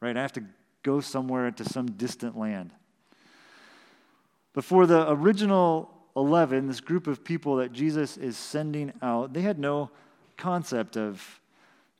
right? 0.00 0.16
I 0.16 0.22
have 0.22 0.32
to 0.34 0.44
go 0.82 1.00
somewhere 1.00 1.50
to 1.50 1.64
some 1.64 1.90
distant 1.92 2.38
land. 2.38 2.72
But 4.52 4.64
for 4.64 4.86
the 4.86 5.10
original 5.10 5.90
11, 6.16 6.66
this 6.66 6.80
group 6.80 7.06
of 7.06 7.22
people 7.24 7.56
that 7.56 7.72
Jesus 7.72 8.16
is 8.16 8.36
sending 8.36 8.92
out, 9.02 9.32
they 9.32 9.42
had 9.42 9.58
no 9.58 9.90
concept 10.36 10.96
of 10.96 11.40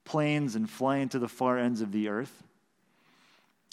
planes 0.04 0.56
and 0.56 0.68
flying 0.68 1.08
to 1.10 1.18
the 1.18 1.28
far 1.28 1.58
ends 1.58 1.80
of 1.80 1.92
the 1.92 2.08
earth. 2.08 2.42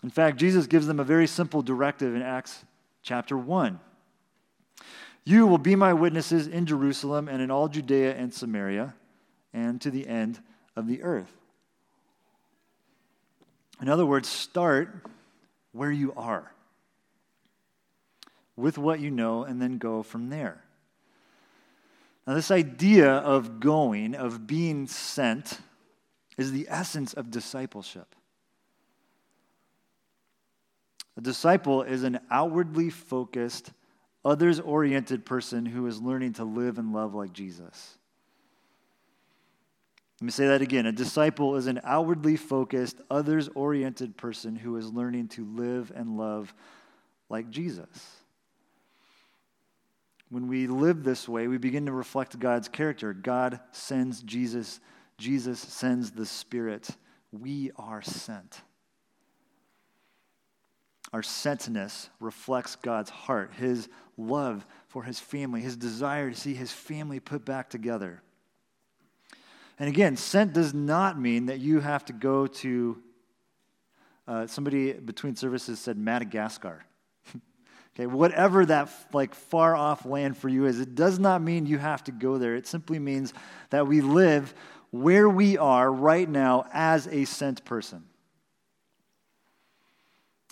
In 0.04 0.10
fact, 0.10 0.38
Jesus 0.38 0.68
gives 0.68 0.86
them 0.86 1.00
a 1.00 1.04
very 1.04 1.28
simple 1.28 1.62
directive 1.62 2.14
in 2.14 2.22
Acts 2.22 2.66
chapter 3.04 3.38
1. 3.38 3.80
You 5.26 5.48
will 5.48 5.58
be 5.58 5.76
my 5.76 5.94
witnesses 5.94 6.48
in 6.48 6.66
Jerusalem 6.66 7.30
and 7.30 7.42
in 7.42 7.50
all 7.50 7.70
Judea 7.70 8.16
and 8.16 8.34
Samaria 8.34 8.94
and 9.54 9.80
to 9.80 9.90
the 9.90 10.08
end 10.08 10.42
of 10.76 10.88
the 10.88 11.04
earth. 11.04 11.32
In 13.82 13.90
other 13.90 14.06
words, 14.06 14.30
start 14.30 14.96
where 15.72 15.92
you 15.92 16.14
are 16.16 16.52
with 18.56 18.78
what 18.78 19.00
you 19.00 19.12
know 19.12 19.44
and 19.44 19.62
then 19.62 19.78
go 19.78 20.04
from 20.04 20.30
there. 20.30 20.64
Now, 22.26 22.36
this 22.36 22.52
idea 22.52 23.12
of 23.12 23.60
going, 23.60 24.16
of 24.16 24.48
being 24.48 24.88
sent, 24.88 25.60
is 26.38 26.52
the 26.52 26.68
essence 26.70 27.14
of 27.14 27.32
discipleship. 27.32 28.16
A 31.18 31.22
disciple 31.22 31.84
is 31.84 32.04
an 32.04 32.20
outwardly 32.32 32.90
focused, 32.90 33.72
others 34.24 34.60
oriented 34.60 35.26
person 35.26 35.66
who 35.66 35.86
is 35.86 36.02
learning 36.02 36.34
to 36.34 36.44
live 36.44 36.80
and 36.80 36.94
love 36.94 37.14
like 37.14 37.34
Jesus. 37.34 37.98
Let 40.24 40.28
me 40.28 40.32
say 40.32 40.48
that 40.48 40.62
again. 40.62 40.86
A 40.86 40.94
disciple 40.94 41.58
is 41.58 41.68
an 41.68 41.82
outwardly 41.84 42.38
focused, 42.38 43.02
others 43.12 43.50
oriented 43.56 44.16
person 44.16 44.56
who 44.56 44.78
is 44.78 44.90
learning 44.90 45.28
to 45.28 45.44
live 45.44 45.92
and 45.94 46.16
love 46.16 46.54
like 47.28 47.50
Jesus. 47.50 47.90
When 50.30 50.48
we 50.48 50.68
live 50.68 51.04
this 51.04 51.28
way, 51.28 51.50
we 51.50 51.58
begin 51.58 51.88
to 51.88 51.92
reflect 51.92 52.40
God's 52.40 52.70
character. 52.70 53.12
God 53.12 53.60
sends 53.74 54.24
Jesus, 54.24 54.80
Jesus 55.18 55.60
sends 55.60 56.12
the 56.12 56.26
Spirit. 56.26 56.88
We 57.34 57.72
are 57.76 58.02
sent. 58.02 58.62
Our 61.12 61.22
sentness 61.22 62.08
reflects 62.22 62.78
God's 62.78 63.10
heart, 63.10 63.56
his 63.58 63.90
love 64.18 64.66
for 64.88 65.04
his 65.04 65.20
family, 65.20 65.60
his 65.60 65.76
desire 65.76 66.30
to 66.30 66.40
see 66.40 66.54
his 66.54 66.72
family 66.72 67.20
put 67.20 67.44
back 67.44 67.70
together. 67.70 68.24
And 69.80 69.90
again, 69.90 70.18
sent 70.18 70.54
does 70.54 70.74
not 70.74 71.20
mean 71.20 71.48
that 71.48 71.60
you 71.60 71.80
have 71.80 72.06
to 72.06 72.14
go 72.14 72.48
to, 72.48 73.02
uh, 74.28 74.48
somebody 74.48 74.94
between 74.94 75.36
services 75.36 75.80
said 75.80 75.98
Madagascar. 75.98 76.86
okay, 77.96 78.06
whatever 78.06 78.66
that 78.66 78.90
like 79.12 79.34
far 79.36 79.76
off 79.76 80.06
land 80.06 80.38
for 80.38 80.50
you 80.50 80.66
is, 80.66 80.80
it 80.80 80.96
does 80.96 81.20
not 81.20 81.42
mean 81.42 81.66
you 81.66 81.78
have 81.78 82.04
to 82.06 82.12
go 82.12 82.38
there. 82.38 82.56
It 82.56 82.68
simply 82.68 83.00
means 83.00 83.34
that 83.72 83.88
we 83.88 84.02
live 84.02 84.54
where 84.92 85.28
we 85.28 85.58
are 85.58 85.92
right 85.92 86.30
now 86.30 86.66
as 86.72 87.08
a 87.08 87.26
sent 87.26 87.66
person 87.66 88.04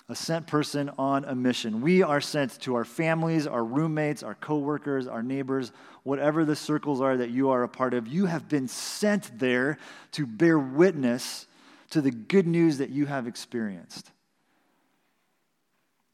a 0.08 0.14
sent 0.14 0.46
person 0.46 0.90
on 0.98 1.24
a 1.24 1.34
mission. 1.34 1.80
We 1.80 2.02
are 2.02 2.20
sent 2.20 2.60
to 2.62 2.74
our 2.74 2.84
families, 2.84 3.46
our 3.46 3.64
roommates, 3.64 4.22
our 4.22 4.34
coworkers, 4.34 5.06
our 5.06 5.22
neighbors, 5.22 5.72
whatever 6.02 6.44
the 6.44 6.56
circles 6.56 7.00
are 7.00 7.16
that 7.16 7.30
you 7.30 7.50
are 7.50 7.62
a 7.62 7.68
part 7.68 7.94
of. 7.94 8.08
You 8.08 8.26
have 8.26 8.48
been 8.48 8.68
sent 8.68 9.38
there 9.38 9.78
to 10.12 10.26
bear 10.26 10.58
witness 10.58 11.46
to 11.90 12.00
the 12.00 12.10
good 12.10 12.46
news 12.46 12.78
that 12.78 12.90
you 12.90 13.06
have 13.06 13.26
experienced. 13.26 14.10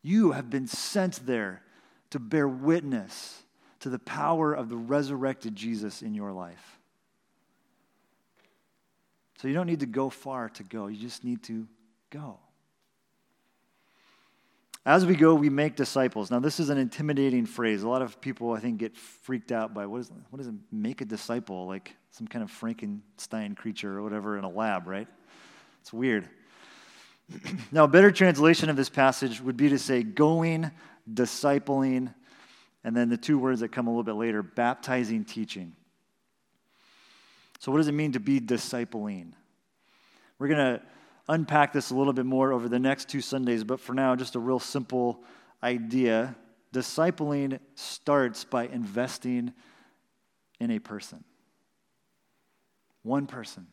You 0.02 0.32
have 0.32 0.50
been 0.50 0.66
sent 0.66 1.26
there 1.26 1.62
to 2.10 2.18
bear 2.18 2.48
witness 2.48 3.42
to 3.80 3.88
the 3.88 3.98
power 3.98 4.52
of 4.52 4.68
the 4.68 4.76
resurrected 4.76 5.54
Jesus 5.54 6.02
in 6.02 6.14
your 6.14 6.32
life. 6.32 6.78
So 9.38 9.46
you 9.46 9.54
don't 9.54 9.66
need 9.66 9.80
to 9.80 9.86
go 9.86 10.10
far 10.10 10.48
to 10.50 10.64
go, 10.64 10.88
you 10.88 11.00
just 11.00 11.24
need 11.24 11.42
to 11.44 11.66
go. 12.10 12.38
As 14.88 15.04
we 15.04 15.16
go, 15.16 15.34
we 15.34 15.50
make 15.50 15.76
disciples. 15.76 16.30
Now, 16.30 16.38
this 16.38 16.58
is 16.58 16.70
an 16.70 16.78
intimidating 16.78 17.44
phrase. 17.44 17.82
A 17.82 17.88
lot 17.88 18.00
of 18.00 18.22
people, 18.22 18.54
I 18.54 18.58
think, 18.58 18.78
get 18.78 18.96
freaked 18.96 19.52
out 19.52 19.74
by 19.74 19.84
what, 19.84 20.00
is, 20.00 20.10
what 20.30 20.38
does 20.38 20.46
it 20.46 20.54
make 20.72 21.02
a 21.02 21.04
disciple? 21.04 21.66
Like 21.66 21.94
some 22.10 22.26
kind 22.26 22.42
of 22.42 22.50
Frankenstein 22.50 23.54
creature 23.54 23.98
or 23.98 24.02
whatever 24.02 24.38
in 24.38 24.44
a 24.44 24.48
lab, 24.48 24.86
right? 24.86 25.06
It's 25.82 25.92
weird. 25.92 26.30
now, 27.70 27.84
a 27.84 27.88
better 27.88 28.10
translation 28.10 28.70
of 28.70 28.76
this 28.76 28.88
passage 28.88 29.42
would 29.42 29.58
be 29.58 29.68
to 29.68 29.78
say 29.78 30.02
going, 30.02 30.70
discipling, 31.12 32.14
and 32.82 32.96
then 32.96 33.10
the 33.10 33.18
two 33.18 33.38
words 33.38 33.60
that 33.60 33.68
come 33.68 33.88
a 33.88 33.90
little 33.90 34.04
bit 34.04 34.14
later 34.14 34.42
baptizing, 34.42 35.26
teaching. 35.26 35.76
So, 37.58 37.70
what 37.70 37.76
does 37.76 37.88
it 37.88 37.92
mean 37.92 38.12
to 38.12 38.20
be 38.20 38.40
discipling? 38.40 39.32
We're 40.38 40.48
going 40.48 40.78
to 40.78 40.82
unpack 41.28 41.72
this 41.72 41.90
a 41.90 41.94
little 41.94 42.12
bit 42.12 42.26
more 42.26 42.52
over 42.52 42.68
the 42.68 42.78
next 42.78 43.08
two 43.08 43.20
Sundays, 43.20 43.64
but 43.64 43.80
for 43.80 43.94
now, 43.94 44.16
just 44.16 44.34
a 44.34 44.38
real 44.38 44.58
simple 44.58 45.22
idea. 45.62 46.34
Discipling 46.72 47.60
starts 47.74 48.44
by 48.44 48.66
investing 48.66 49.52
in 50.60 50.70
a 50.70 50.78
person. 50.78 51.24
One 53.02 53.26
person. 53.26 53.66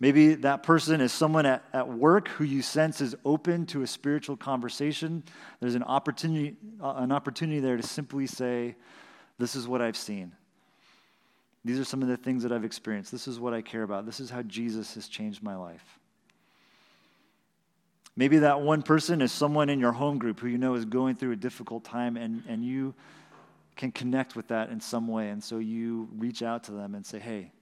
Maybe 0.00 0.34
that 0.36 0.62
person 0.62 1.02
is 1.02 1.12
someone 1.12 1.44
at, 1.44 1.62
at 1.74 1.86
work 1.86 2.28
who 2.28 2.44
you 2.44 2.62
sense 2.62 3.02
is 3.02 3.14
open 3.24 3.66
to 3.66 3.82
a 3.82 3.86
spiritual 3.86 4.36
conversation. 4.36 5.22
There's 5.60 5.74
an 5.74 5.82
opportunity, 5.82 6.56
uh, 6.82 6.94
an 6.96 7.12
opportunity 7.12 7.60
there 7.60 7.76
to 7.76 7.82
simply 7.82 8.26
say, 8.26 8.76
This 9.38 9.54
is 9.54 9.68
what 9.68 9.82
I've 9.82 9.98
seen. 9.98 10.32
These 11.64 11.78
are 11.78 11.84
some 11.84 12.02
of 12.02 12.08
the 12.08 12.16
things 12.16 12.42
that 12.42 12.52
I've 12.52 12.64
experienced. 12.64 13.12
This 13.12 13.28
is 13.28 13.38
what 13.38 13.52
I 13.52 13.60
care 13.60 13.82
about. 13.82 14.06
This 14.06 14.20
is 14.20 14.30
how 14.30 14.42
Jesus 14.42 14.94
has 14.94 15.08
changed 15.08 15.42
my 15.42 15.56
life. 15.56 15.98
Maybe 18.16 18.38
that 18.38 18.60
one 18.60 18.82
person 18.82 19.22
is 19.22 19.30
someone 19.30 19.68
in 19.68 19.78
your 19.78 19.92
home 19.92 20.18
group 20.18 20.40
who 20.40 20.48
you 20.48 20.58
know 20.58 20.74
is 20.74 20.84
going 20.84 21.16
through 21.16 21.32
a 21.32 21.36
difficult 21.36 21.84
time, 21.84 22.16
and, 22.16 22.42
and 22.48 22.64
you 22.64 22.94
can 23.76 23.92
connect 23.92 24.36
with 24.36 24.48
that 24.48 24.70
in 24.70 24.80
some 24.80 25.06
way. 25.06 25.28
And 25.28 25.42
so 25.42 25.58
you 25.58 26.08
reach 26.16 26.42
out 26.42 26.64
to 26.64 26.72
them 26.72 26.94
and 26.94 27.04
say, 27.04 27.18
Hey, 27.18 27.52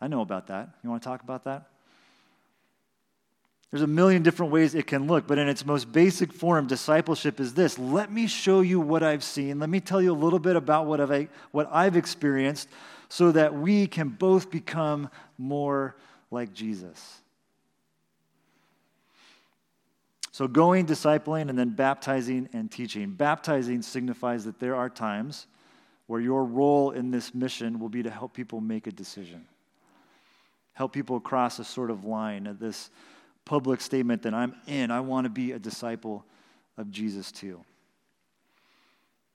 I 0.00 0.08
know 0.08 0.20
about 0.20 0.46
that. 0.46 0.70
You 0.82 0.90
want 0.90 1.02
to 1.02 1.08
talk 1.08 1.22
about 1.22 1.44
that? 1.44 1.66
There's 3.70 3.82
a 3.82 3.86
million 3.86 4.24
different 4.24 4.50
ways 4.50 4.74
it 4.74 4.88
can 4.88 5.06
look, 5.06 5.28
but 5.28 5.38
in 5.38 5.48
its 5.48 5.64
most 5.64 5.92
basic 5.92 6.32
form, 6.32 6.66
discipleship 6.66 7.38
is 7.38 7.54
this. 7.54 7.78
Let 7.78 8.10
me 8.10 8.26
show 8.26 8.62
you 8.62 8.80
what 8.80 9.04
I've 9.04 9.22
seen. 9.22 9.60
Let 9.60 9.70
me 9.70 9.78
tell 9.78 10.02
you 10.02 10.12
a 10.12 10.14
little 10.14 10.40
bit 10.40 10.56
about 10.56 10.86
what 10.86 11.00
I've, 11.00 11.28
what 11.52 11.68
I've 11.70 11.96
experienced 11.96 12.68
so 13.10 13.32
that 13.32 13.52
we 13.52 13.88
can 13.88 14.08
both 14.08 14.50
become 14.50 15.10
more 15.36 15.96
like 16.30 16.54
Jesus. 16.54 17.20
So, 20.30 20.46
going, 20.46 20.86
discipling, 20.86 21.50
and 21.50 21.58
then 21.58 21.70
baptizing 21.70 22.48
and 22.52 22.70
teaching. 22.70 23.10
Baptizing 23.10 23.82
signifies 23.82 24.44
that 24.44 24.60
there 24.60 24.76
are 24.76 24.88
times 24.88 25.48
where 26.06 26.20
your 26.20 26.44
role 26.44 26.92
in 26.92 27.10
this 27.10 27.34
mission 27.34 27.80
will 27.80 27.88
be 27.88 28.02
to 28.04 28.10
help 28.10 28.32
people 28.32 28.60
make 28.60 28.86
a 28.86 28.92
decision, 28.92 29.44
help 30.72 30.92
people 30.92 31.18
cross 31.18 31.58
a 31.58 31.64
sort 31.64 31.90
of 31.90 32.04
line 32.04 32.56
this 32.60 32.90
public 33.44 33.80
statement 33.80 34.22
that 34.22 34.34
I'm 34.34 34.54
in. 34.68 34.92
I 34.92 35.00
want 35.00 35.24
to 35.24 35.30
be 35.30 35.50
a 35.52 35.58
disciple 35.58 36.24
of 36.78 36.92
Jesus 36.92 37.32
too. 37.32 37.64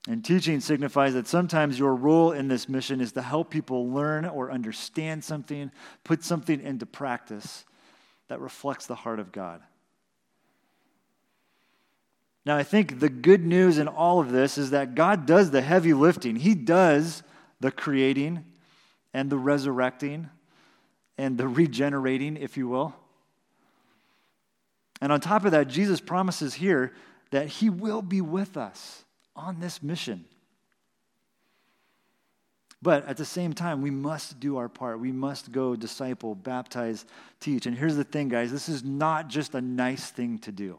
And 0.08 0.24
teaching 0.24 0.60
signifies 0.60 1.16
that 1.16 1.28
sometimes 1.28 1.80
your 1.80 1.96
role 1.96 2.32
in 2.32 2.48
this 2.48 2.70
mission 2.70 3.02
is 3.02 3.14
to 3.14 3.22
help 3.24 3.50
people 3.50 3.90
learn 3.90 4.26
or 4.26 4.52
understand 4.52 5.24
something, 5.24 5.72
put 6.04 6.24
something 6.24 6.62
into 6.62 6.86
practice 6.86 7.66
that 8.28 8.40
reflects 8.40 8.86
the 8.86 8.96
heart 8.96 9.20
of 9.20 9.32
God. 9.32 9.62
Now, 12.46 12.56
I 12.56 12.62
think 12.62 13.00
the 13.00 13.10
good 13.10 13.44
news 13.44 13.80
in 13.80 13.88
all 13.88 14.20
of 14.20 14.32
this 14.32 14.60
is 14.60 14.70
that 14.70 14.94
God 14.94 15.26
does 15.26 15.50
the 15.50 15.62
heavy 15.62 15.94
lifting. 15.94 16.36
He 16.36 16.54
does 16.54 17.24
the 17.60 17.72
creating 17.72 18.46
and 19.12 19.32
the 19.32 19.38
resurrecting 19.38 20.30
and 21.18 21.36
the 21.38 21.48
regenerating, 21.48 22.38
if 22.38 22.58
you 22.58 22.68
will. 22.68 22.94
And 25.02 25.12
on 25.12 25.20
top 25.20 25.46
of 25.46 25.52
that, 25.52 25.68
Jesus 25.68 26.00
promises 26.00 26.54
here 26.54 26.94
that 27.32 27.48
He 27.48 27.72
will 27.72 28.04
be 28.04 28.22
with 28.22 28.58
us 28.58 29.05
on 29.36 29.60
this 29.60 29.84
mission. 29.84 30.26
But 32.82 33.08
at 33.08 33.18
the 33.18 33.26
same 33.26 33.54
time, 33.54 33.82
we 33.82 33.90
must 33.90 34.40
do 34.40 34.58
our 34.58 34.70
part. 34.70 35.00
We 35.00 35.12
must 35.12 35.52
go 35.52 35.76
disciple, 35.76 36.36
baptize, 36.36 37.06
teach. 37.40 37.66
And 37.66 37.76
here's 37.76 37.96
the 37.96 38.04
thing, 38.04 38.30
guys 38.30 38.52
this 38.52 38.70
is 38.70 38.84
not 38.84 39.28
just 39.28 39.56
a 39.56 39.62
nice 39.62 40.12
thing 40.12 40.38
to 40.40 40.52
do. 40.52 40.78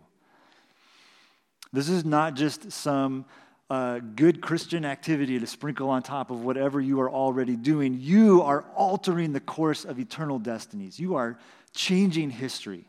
This 1.73 1.89
is 1.89 2.05
not 2.05 2.35
just 2.35 2.71
some 2.71 3.25
uh, 3.69 3.99
good 4.15 4.41
Christian 4.41 4.85
activity 4.85 5.41
to 5.41 5.47
sprinkle 5.47 5.91
on 5.91 6.03
top 6.03 6.31
of 6.31 6.45
whatever 6.45 6.81
you 6.81 7.01
are 7.01 7.11
already 7.11 7.57
doing. 7.57 7.99
You 8.01 8.43
are 8.43 8.65
altering 8.77 9.33
the 9.33 9.41
course 9.41 9.85
of 9.85 9.99
eternal 9.99 10.39
destinies, 10.39 11.01
you 11.01 11.17
are 11.17 11.39
changing 11.75 12.31
history. 12.31 12.85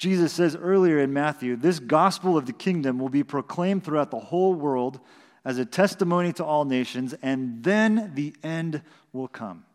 Jesus 0.00 0.32
says 0.32 0.56
earlier 0.56 0.98
in 0.98 1.12
Matthew, 1.12 1.56
this 1.56 1.78
gospel 1.78 2.38
of 2.38 2.46
the 2.46 2.54
kingdom 2.54 2.98
will 2.98 3.10
be 3.10 3.22
proclaimed 3.22 3.84
throughout 3.84 4.10
the 4.10 4.18
whole 4.18 4.54
world 4.54 4.98
as 5.44 5.58
a 5.58 5.66
testimony 5.66 6.32
to 6.32 6.44
all 6.44 6.64
nations, 6.64 7.14
and 7.20 7.62
then 7.62 8.12
the 8.14 8.34
end 8.42 8.80
will 9.12 9.28
come. 9.28 9.66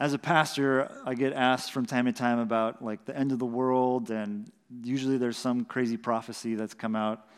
As 0.00 0.14
a 0.14 0.18
pastor, 0.18 0.90
I 1.04 1.12
get 1.12 1.34
asked 1.34 1.72
from 1.72 1.84
time 1.84 2.06
to 2.06 2.12
time 2.12 2.38
about 2.38 2.82
like 2.82 3.04
the 3.04 3.14
end 3.14 3.32
of 3.32 3.38
the 3.38 3.44
world, 3.44 4.10
and 4.10 4.50
usually 4.82 5.18
there's 5.18 5.36
some 5.36 5.66
crazy 5.66 5.98
prophecy 5.98 6.54
that's 6.54 6.72
come 6.72 6.96
out 6.96 7.28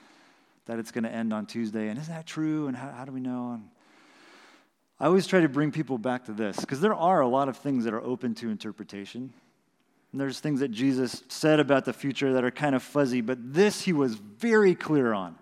that 0.66 0.79
it's 0.79 0.92
going 0.92 1.05
to 1.05 1.12
end 1.12 1.33
on 1.33 1.44
Tuesday. 1.46 1.88
And 1.88 1.98
is 1.98 2.07
that 2.07 2.24
true? 2.24 2.68
And 2.68 2.77
how, 2.77 2.92
how 2.92 3.05
do 3.05 3.11
we 3.11 3.20
know? 3.20 3.55
And 3.55 3.68
I 5.00 5.07
always 5.07 5.27
try 5.27 5.40
to 5.40 5.48
bring 5.48 5.72
people 5.72 5.98
back 5.98 6.27
to 6.27 6.33
this 6.33 6.57
because 6.57 6.81
there 6.81 6.94
are 6.94 7.20
a 7.20 7.27
lot 7.27 7.48
of 7.48 7.57
things 7.57 7.83
that 7.83 7.92
are 7.92 8.00
open 8.00 8.37
to 8.37 8.48
interpretation. 8.48 9.33
And 10.14 10.20
there's 10.20 10.38
things 10.38 10.61
that 10.61 10.70
Jesus 10.70 11.24
said 11.27 11.59
about 11.59 11.85
the 11.85 11.92
future 11.92 12.35
that 12.35 12.44
are 12.44 12.53
kind 12.53 12.77
of 12.77 12.85
fuzzy, 12.85 13.20
but 13.20 13.37
this 13.53 13.81
he 13.81 13.92
was 13.92 14.14
very 14.14 14.77
clear 14.77 15.12
on. 15.12 15.35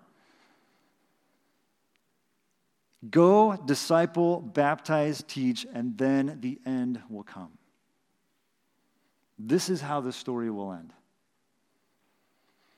Go, 3.07 3.55
disciple, 3.55 4.41
baptize, 4.41 5.23
teach, 5.27 5.67
and 5.75 5.95
then 5.95 6.39
the 6.41 6.59
end 6.65 6.99
will 7.07 7.21
come. 7.21 7.51
This 9.37 9.69
is 9.69 9.79
how 9.79 10.01
the 10.01 10.11
story 10.11 10.49
will 10.49 10.73
end. 10.73 10.91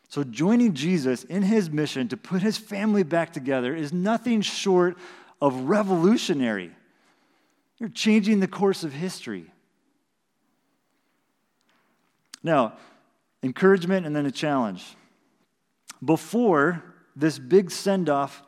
So, 0.09 0.25
joining 0.25 0.73
Jesus 0.73 1.23
in 1.23 1.43
his 1.43 1.69
mission 1.69 2.09
to 2.09 2.17
put 2.17 2.41
his 2.41 2.57
family 2.57 3.03
back 3.03 3.31
together 3.31 3.73
is 3.73 3.93
nothing 3.93 4.41
short 4.41 4.97
of 5.41 5.69
revolutionary. 5.69 6.71
You're 7.77 7.87
changing 7.87 8.41
the 8.41 8.49
course 8.49 8.83
of 8.83 8.91
history. 8.91 9.49
Now, 12.45 12.73
encouragement 13.41 14.05
and 14.05 14.15
then 14.15 14.27
a 14.27 14.31
challenge. 14.31 14.85
Before 16.03 16.83
this 17.15 17.39
big 17.39 17.71
send 17.71 18.07
off 18.07 18.43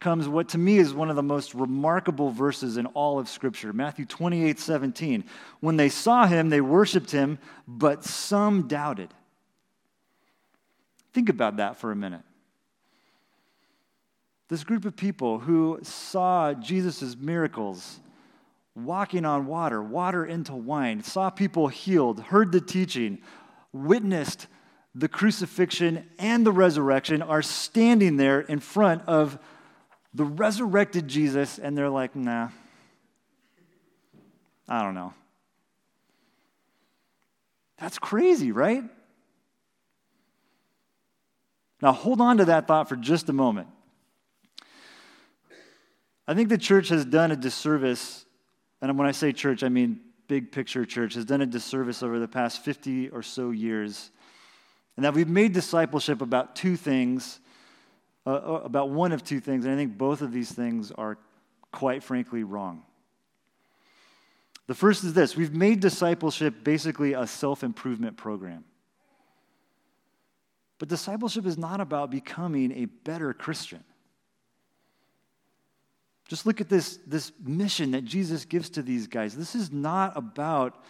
comes 0.00 0.26
what 0.26 0.48
to 0.48 0.58
me 0.58 0.78
is 0.78 0.94
one 0.94 1.10
of 1.10 1.16
the 1.16 1.22
most 1.22 1.54
remarkable 1.54 2.30
verses 2.30 2.78
in 2.78 2.86
all 2.86 3.18
of 3.18 3.28
Scripture 3.28 3.74
Matthew 3.74 4.06
28 4.06 4.58
17. 4.58 5.24
When 5.60 5.76
they 5.76 5.90
saw 5.90 6.26
him, 6.26 6.48
they 6.48 6.62
worshiped 6.62 7.10
him, 7.10 7.38
but 7.68 8.04
some 8.04 8.68
doubted. 8.68 9.12
Think 11.12 11.28
about 11.28 11.58
that 11.58 11.76
for 11.76 11.92
a 11.92 11.96
minute. 11.96 12.22
This 14.48 14.64
group 14.64 14.86
of 14.86 14.96
people 14.96 15.40
who 15.40 15.78
saw 15.82 16.54
Jesus' 16.54 17.16
miracles, 17.18 18.00
walking 18.74 19.24
on 19.24 19.46
water, 19.46 19.82
water 19.82 20.24
into 20.24 20.54
wine, 20.54 21.02
saw 21.02 21.30
people 21.30 21.68
healed, 21.68 22.20
heard 22.20 22.52
the 22.52 22.60
teaching, 22.60 23.18
witnessed 23.72 24.46
the 24.94 25.08
crucifixion 25.08 26.08
and 26.18 26.44
the 26.44 26.52
resurrection, 26.52 27.22
are 27.22 27.42
standing 27.42 28.16
there 28.16 28.40
in 28.40 28.60
front 28.60 29.02
of 29.06 29.38
the 30.12 30.24
resurrected 30.24 31.08
Jesus, 31.08 31.58
and 31.58 31.76
they're 31.76 31.88
like, 31.88 32.14
nah, 32.14 32.50
I 34.68 34.82
don't 34.82 34.94
know. 34.94 35.14
That's 37.78 37.98
crazy, 37.98 38.52
right? 38.52 38.84
Now, 41.80 41.92
hold 41.92 42.20
on 42.20 42.38
to 42.38 42.44
that 42.44 42.68
thought 42.68 42.88
for 42.88 42.96
just 42.96 43.28
a 43.28 43.32
moment. 43.32 43.68
I 46.28 46.34
think 46.34 46.48
the 46.48 46.58
church 46.58 46.90
has 46.90 47.04
done 47.04 47.32
a 47.32 47.36
disservice, 47.36 48.24
and 48.80 48.96
when 48.96 49.08
I 49.08 49.12
say 49.12 49.32
church, 49.32 49.64
I 49.64 49.68
mean 49.68 50.00
big 50.32 50.50
picture 50.50 50.86
church, 50.86 51.12
has 51.12 51.26
done 51.26 51.42
a 51.42 51.46
disservice 51.46 52.02
over 52.02 52.18
the 52.18 52.26
past 52.26 52.64
50 52.64 53.10
or 53.10 53.22
so 53.22 53.50
years, 53.50 54.10
and 54.96 55.04
that 55.04 55.12
we've 55.12 55.28
made 55.28 55.52
discipleship 55.52 56.22
about 56.22 56.56
two 56.56 56.74
things, 56.74 57.38
uh, 58.26 58.30
uh, 58.30 58.62
about 58.64 58.88
one 58.88 59.12
of 59.12 59.22
two 59.22 59.40
things, 59.40 59.66
and 59.66 59.74
I 59.74 59.76
think 59.76 59.98
both 59.98 60.22
of 60.22 60.32
these 60.32 60.50
things 60.50 60.90
are 60.90 61.18
quite 61.70 62.02
frankly 62.02 62.44
wrong. 62.44 62.82
The 64.68 64.74
first 64.74 65.04
is 65.04 65.12
this 65.12 65.36
we've 65.36 65.52
made 65.52 65.80
discipleship 65.80 66.64
basically 66.64 67.12
a 67.12 67.26
self 67.26 67.62
improvement 67.62 68.16
program. 68.16 68.64
But 70.78 70.88
discipleship 70.88 71.44
is 71.44 71.58
not 71.58 71.82
about 71.82 72.10
becoming 72.10 72.72
a 72.72 72.86
better 72.86 73.34
Christian. 73.34 73.84
Just 76.28 76.46
look 76.46 76.60
at 76.60 76.68
this, 76.68 76.98
this 77.06 77.32
mission 77.44 77.90
that 77.90 78.04
Jesus 78.04 78.44
gives 78.44 78.70
to 78.70 78.82
these 78.82 79.06
guys. 79.06 79.36
This 79.36 79.54
is 79.54 79.70
not 79.72 80.16
about 80.16 80.82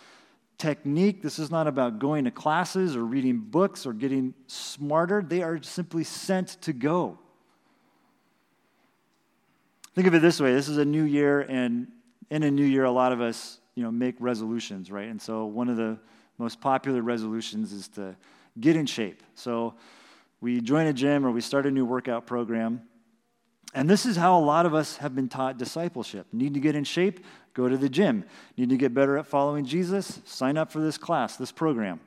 technique. 0.58 1.22
This 1.22 1.38
is 1.38 1.50
not 1.50 1.66
about 1.66 1.98
going 1.98 2.24
to 2.24 2.30
classes 2.30 2.94
or 2.94 3.04
reading 3.04 3.38
books 3.38 3.84
or 3.84 3.92
getting 3.92 4.34
smarter. 4.46 5.22
They 5.22 5.42
are 5.42 5.60
simply 5.62 6.04
sent 6.04 6.60
to 6.62 6.72
go. 6.72 7.18
Think 9.94 10.06
of 10.06 10.14
it 10.14 10.22
this 10.22 10.40
way 10.40 10.54
this 10.54 10.68
is 10.68 10.78
a 10.78 10.84
new 10.84 11.02
year, 11.02 11.40
and 11.40 11.88
in 12.30 12.44
a 12.44 12.50
new 12.50 12.64
year, 12.64 12.84
a 12.84 12.90
lot 12.90 13.12
of 13.12 13.20
us 13.20 13.58
you 13.74 13.82
know, 13.82 13.90
make 13.90 14.14
resolutions, 14.18 14.90
right? 14.90 15.08
And 15.08 15.20
so 15.20 15.46
one 15.46 15.68
of 15.68 15.76
the 15.76 15.98
most 16.38 16.60
popular 16.60 17.02
resolutions 17.02 17.72
is 17.72 17.88
to 17.88 18.16
get 18.60 18.76
in 18.76 18.86
shape. 18.86 19.22
So 19.34 19.74
we 20.40 20.60
join 20.60 20.86
a 20.86 20.92
gym 20.92 21.26
or 21.26 21.30
we 21.30 21.40
start 21.40 21.66
a 21.66 21.70
new 21.70 21.84
workout 21.84 22.26
program. 22.26 22.82
And 23.74 23.88
this 23.88 24.04
is 24.04 24.16
how 24.16 24.38
a 24.38 24.44
lot 24.44 24.66
of 24.66 24.74
us 24.74 24.98
have 24.98 25.14
been 25.14 25.28
taught 25.28 25.58
discipleship. 25.58 26.26
Need 26.32 26.54
to 26.54 26.60
get 26.60 26.74
in 26.74 26.84
shape? 26.84 27.24
Go 27.54 27.68
to 27.68 27.76
the 27.76 27.88
gym. 27.88 28.24
Need 28.56 28.70
to 28.70 28.76
get 28.76 28.92
better 28.92 29.16
at 29.16 29.26
following 29.26 29.64
Jesus? 29.64 30.20
Sign 30.24 30.58
up 30.58 30.70
for 30.70 30.80
this 30.80 30.98
class, 30.98 31.36
this 31.36 31.52
program. 31.52 32.00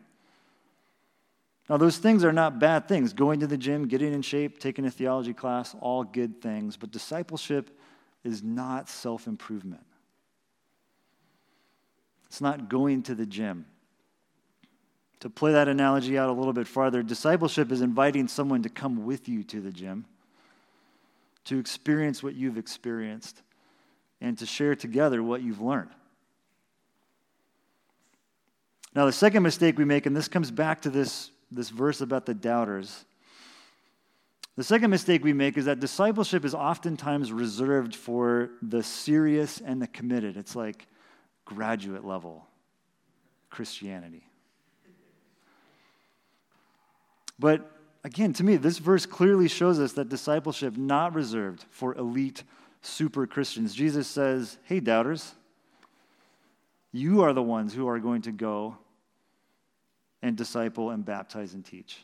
Now, 1.69 1.78
those 1.78 1.97
things 1.97 2.23
are 2.23 2.32
not 2.32 2.60
bad 2.60 2.88
things. 2.88 3.13
Going 3.13 3.39
to 3.39 3.47
the 3.47 3.58
gym, 3.58 3.88
getting 3.88 4.13
in 4.13 4.21
shape, 4.21 4.60
taking 4.60 4.86
a 4.86 4.91
theology 4.91 5.34
class, 5.34 5.75
all 5.82 6.04
good 6.04 6.39
things. 6.41 6.78
But 6.78 6.91
discipleship 6.91 7.75
is 8.23 8.43
not 8.43 8.88
self 8.88 9.25
improvement. 9.25 9.86
It's 12.28 12.41
not 12.41 12.69
going 12.69 13.04
to 13.04 13.15
the 13.15 13.25
gym. 13.25 13.65
To 15.21 15.30
play 15.30 15.54
that 15.54 15.67
analogy 15.67 16.17
out 16.17 16.30
a 16.30 16.34
little 16.34 16.54
bit 16.54 16.67
farther, 16.67 17.01
discipleship 17.01 17.71
is 17.71 17.82
inviting 17.82 18.28
someone 18.28 18.62
to 18.63 18.69
come 18.69 19.06
with 19.06 19.28
you 19.28 19.43
to 19.45 19.62
the 19.62 19.71
gym, 19.71 20.06
to 21.45 21.60
experience 21.60 22.21
what 22.21 22.36
you've 22.36 22.58
experienced, 22.58 23.41
and 24.21 24.38
to 24.38 24.45
share 24.45 24.75
together 24.75 25.21
what 25.21 25.41
you've 25.41 25.62
learned. 25.62 25.91
Now, 28.95 29.05
the 29.05 29.12
second 29.12 29.43
mistake 29.43 29.77
we 29.77 29.86
make, 29.86 30.05
and 30.05 30.15
this 30.15 30.27
comes 30.27 30.51
back 30.51 30.81
to 30.84 30.89
this, 30.89 31.29
this 31.51 31.69
verse 31.69 32.01
about 32.01 32.25
the 32.25 32.34
doubters. 32.34 33.05
The 34.55 34.63
second 34.63 34.89
mistake 34.89 35.21
we 35.21 35.34
make 35.34 35.58
is 35.58 35.65
that 35.65 35.81
discipleship 35.81 36.45
is 36.45 36.55
oftentimes 36.55 37.34
reserved 37.34 37.93
for 37.93 38.51
the 38.62 38.81
serious 38.81 39.60
and 39.60 39.81
the 39.81 39.88
committed. 39.88 40.38
It's 40.38 40.55
like 40.55 40.88
graduate 41.43 42.05
level 42.05 42.47
Christianity. 43.49 44.23
But 47.38 47.69
again, 48.05 48.33
to 48.33 48.43
me, 48.43 48.55
this 48.55 48.77
verse 48.77 49.07
clearly 49.07 49.47
shows 49.47 49.79
us 49.79 49.93
that 49.93 50.09
discipleship 50.09 50.77
not 50.77 51.15
reserved 51.15 51.65
for 51.71 51.95
elite 51.95 52.43
super 52.81 53.25
Christians. 53.25 53.73
Jesus 53.73 54.07
says, 54.07 54.59
"Hey 54.63 54.79
doubters, 54.79 55.33
you 56.91 57.23
are 57.23 57.33
the 57.33 57.43
ones 57.43 57.73
who 57.73 57.87
are 57.87 57.99
going 57.99 58.21
to 58.21 58.31
go 58.31 58.77
and 60.21 60.37
disciple 60.37 60.91
and 60.91 61.03
baptize 61.03 61.55
and 61.55 61.65
teach. 61.65 61.99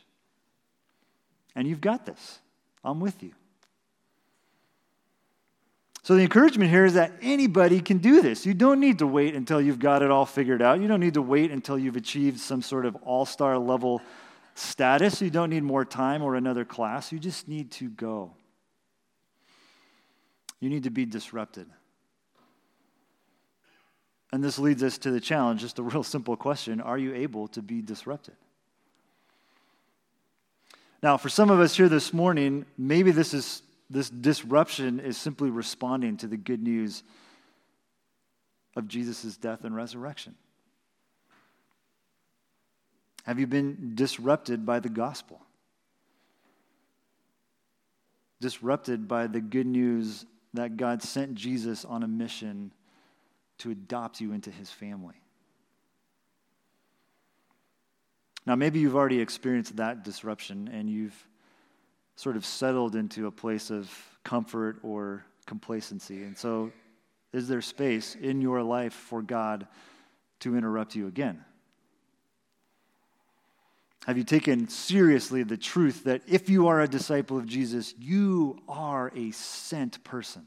And 1.54 1.68
you've 1.68 1.80
got 1.80 2.04
this. 2.04 2.40
I'm 2.84 2.98
with 2.98 3.22
you." 3.22 3.32
So, 6.02 6.16
the 6.16 6.22
encouragement 6.22 6.68
here 6.68 6.84
is 6.84 6.94
that 6.94 7.12
anybody 7.22 7.80
can 7.80 7.98
do 7.98 8.22
this. 8.22 8.44
You 8.44 8.54
don't 8.54 8.80
need 8.80 8.98
to 8.98 9.06
wait 9.06 9.36
until 9.36 9.60
you've 9.60 9.78
got 9.78 10.02
it 10.02 10.10
all 10.10 10.26
figured 10.26 10.60
out. 10.60 10.80
You 10.80 10.88
don't 10.88 10.98
need 10.98 11.14
to 11.14 11.22
wait 11.22 11.52
until 11.52 11.78
you've 11.78 11.94
achieved 11.94 12.40
some 12.40 12.60
sort 12.60 12.86
of 12.86 12.96
all 12.96 13.24
star 13.24 13.56
level 13.56 14.02
status. 14.54 15.20
You 15.20 15.30
don't 15.30 15.50
need 15.50 15.62
more 15.62 15.84
time 15.84 16.22
or 16.22 16.34
another 16.34 16.64
class. 16.64 17.12
You 17.12 17.18
just 17.18 17.48
need 17.48 17.70
to 17.72 17.88
go. 17.88 18.32
You 20.60 20.68
need 20.68 20.84
to 20.84 20.90
be 20.90 21.04
disrupted. 21.04 21.66
And 24.32 24.42
this 24.42 24.58
leads 24.58 24.82
us 24.82 24.96
to 24.98 25.10
the 25.10 25.20
challenge 25.20 25.60
just 25.60 25.78
a 25.78 25.82
real 25.82 26.02
simple 26.02 26.36
question 26.36 26.80
Are 26.80 26.98
you 26.98 27.14
able 27.14 27.48
to 27.48 27.62
be 27.62 27.82
disrupted? 27.82 28.34
Now, 31.02 31.16
for 31.16 31.28
some 31.28 31.50
of 31.50 31.58
us 31.58 31.76
here 31.76 31.88
this 31.88 32.12
morning, 32.12 32.64
maybe 32.78 33.10
this, 33.10 33.34
is, 33.34 33.62
this 33.90 34.08
disruption 34.08 35.00
is 35.00 35.16
simply 35.16 35.50
responding 35.50 36.16
to 36.18 36.28
the 36.28 36.36
good 36.36 36.62
news 36.62 37.02
of 38.76 38.86
Jesus' 38.86 39.36
death 39.36 39.64
and 39.64 39.74
resurrection. 39.74 40.36
Have 43.24 43.38
you 43.38 43.46
been 43.46 43.92
disrupted 43.94 44.66
by 44.66 44.80
the 44.80 44.88
gospel? 44.88 45.40
Disrupted 48.40 49.06
by 49.06 49.28
the 49.28 49.40
good 49.40 49.66
news 49.66 50.26
that 50.54 50.76
God 50.76 51.02
sent 51.02 51.34
Jesus 51.34 51.84
on 51.84 52.02
a 52.02 52.08
mission 52.08 52.72
to 53.58 53.70
adopt 53.70 54.20
you 54.20 54.32
into 54.32 54.50
his 54.50 54.70
family? 54.70 55.14
Now, 58.44 58.56
maybe 58.56 58.80
you've 58.80 58.96
already 58.96 59.20
experienced 59.20 59.76
that 59.76 60.02
disruption 60.02 60.68
and 60.72 60.90
you've 60.90 61.28
sort 62.16 62.36
of 62.36 62.44
settled 62.44 62.96
into 62.96 63.28
a 63.28 63.30
place 63.30 63.70
of 63.70 63.88
comfort 64.24 64.78
or 64.82 65.24
complacency. 65.46 66.24
And 66.24 66.36
so, 66.36 66.72
is 67.32 67.46
there 67.46 67.62
space 67.62 68.16
in 68.16 68.40
your 68.40 68.62
life 68.62 68.92
for 68.92 69.22
God 69.22 69.68
to 70.40 70.56
interrupt 70.56 70.96
you 70.96 71.06
again? 71.06 71.44
Have 74.06 74.18
you 74.18 74.24
taken 74.24 74.68
seriously 74.68 75.44
the 75.44 75.56
truth 75.56 76.04
that 76.04 76.22
if 76.26 76.50
you 76.50 76.66
are 76.66 76.80
a 76.80 76.88
disciple 76.88 77.38
of 77.38 77.46
Jesus, 77.46 77.94
you 77.98 78.60
are 78.68 79.12
a 79.14 79.30
sent 79.30 80.02
person? 80.02 80.46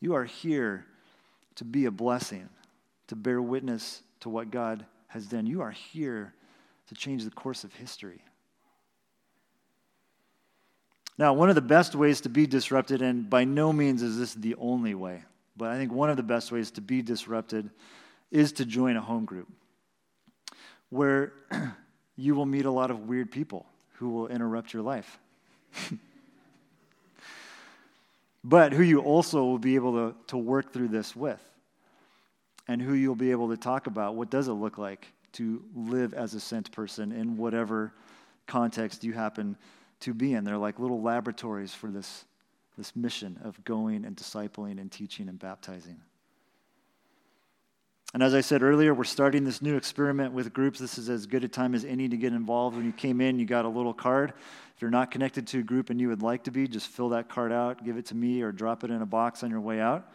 You 0.00 0.14
are 0.14 0.24
here 0.24 0.84
to 1.54 1.64
be 1.64 1.86
a 1.86 1.90
blessing, 1.90 2.48
to 3.06 3.16
bear 3.16 3.40
witness 3.40 4.02
to 4.20 4.28
what 4.28 4.50
God 4.50 4.84
has 5.08 5.26
done. 5.26 5.46
You 5.46 5.62
are 5.62 5.70
here 5.70 6.34
to 6.88 6.94
change 6.94 7.24
the 7.24 7.30
course 7.30 7.64
of 7.64 7.72
history. 7.72 8.20
Now, 11.16 11.32
one 11.32 11.48
of 11.48 11.54
the 11.54 11.62
best 11.62 11.94
ways 11.94 12.20
to 12.22 12.28
be 12.28 12.46
disrupted, 12.46 13.00
and 13.00 13.30
by 13.30 13.44
no 13.44 13.72
means 13.72 14.02
is 14.02 14.18
this 14.18 14.34
the 14.34 14.54
only 14.56 14.94
way, 14.94 15.22
but 15.56 15.70
I 15.70 15.76
think 15.76 15.92
one 15.92 16.10
of 16.10 16.16
the 16.16 16.22
best 16.22 16.52
ways 16.52 16.70
to 16.72 16.80
be 16.82 17.00
disrupted 17.00 17.70
is 18.30 18.52
to 18.52 18.66
join 18.66 18.96
a 18.96 19.00
home 19.00 19.24
group 19.24 19.48
where 20.92 21.32
you 22.16 22.34
will 22.34 22.44
meet 22.44 22.66
a 22.66 22.70
lot 22.70 22.90
of 22.90 23.08
weird 23.08 23.30
people 23.30 23.64
who 23.94 24.10
will 24.10 24.28
interrupt 24.28 24.74
your 24.74 24.82
life. 24.82 25.18
but 28.44 28.74
who 28.74 28.82
you 28.82 29.00
also 29.00 29.42
will 29.42 29.58
be 29.58 29.74
able 29.74 29.92
to, 29.94 30.14
to 30.26 30.36
work 30.36 30.70
through 30.70 30.88
this 30.88 31.16
with, 31.16 31.42
and 32.68 32.82
who 32.82 32.92
you'll 32.92 33.14
be 33.14 33.30
able 33.30 33.48
to 33.48 33.56
talk 33.56 33.86
about 33.86 34.16
what 34.16 34.28
does 34.28 34.48
it 34.48 34.52
look 34.52 34.76
like 34.76 35.06
to 35.32 35.62
live 35.74 36.12
as 36.12 36.34
a 36.34 36.40
sent 36.40 36.70
person 36.72 37.10
in 37.10 37.38
whatever 37.38 37.94
context 38.46 39.02
you 39.02 39.14
happen 39.14 39.56
to 40.00 40.12
be 40.12 40.34
in. 40.34 40.44
They're 40.44 40.58
like 40.58 40.78
little 40.78 41.00
laboratories 41.00 41.72
for 41.72 41.90
this, 41.90 42.26
this 42.76 42.94
mission 42.94 43.40
of 43.44 43.64
going 43.64 44.04
and 44.04 44.14
discipling 44.14 44.78
and 44.78 44.92
teaching 44.92 45.30
and 45.30 45.38
baptizing. 45.38 46.02
And 48.14 48.22
as 48.22 48.34
I 48.34 48.42
said 48.42 48.62
earlier, 48.62 48.92
we're 48.92 49.04
starting 49.04 49.44
this 49.44 49.62
new 49.62 49.76
experiment 49.76 50.34
with 50.34 50.52
groups. 50.52 50.78
This 50.78 50.98
is 50.98 51.08
as 51.08 51.24
good 51.24 51.44
a 51.44 51.48
time 51.48 51.74
as 51.74 51.84
any 51.84 52.08
to 52.08 52.16
get 52.16 52.34
involved. 52.34 52.76
When 52.76 52.84
you 52.84 52.92
came 52.92 53.22
in, 53.22 53.38
you 53.38 53.46
got 53.46 53.64
a 53.64 53.68
little 53.68 53.94
card. 53.94 54.34
If 54.76 54.82
you're 54.82 54.90
not 54.90 55.10
connected 55.10 55.46
to 55.48 55.60
a 55.60 55.62
group 55.62 55.88
and 55.88 55.98
you 55.98 56.08
would 56.08 56.22
like 56.22 56.44
to 56.44 56.50
be, 56.50 56.68
just 56.68 56.88
fill 56.88 57.08
that 57.10 57.30
card 57.30 57.52
out, 57.52 57.84
give 57.84 57.96
it 57.96 58.06
to 58.06 58.14
me, 58.14 58.42
or 58.42 58.52
drop 58.52 58.84
it 58.84 58.90
in 58.90 59.00
a 59.00 59.06
box 59.06 59.42
on 59.42 59.50
your 59.50 59.60
way 59.60 59.80
out. 59.80 60.12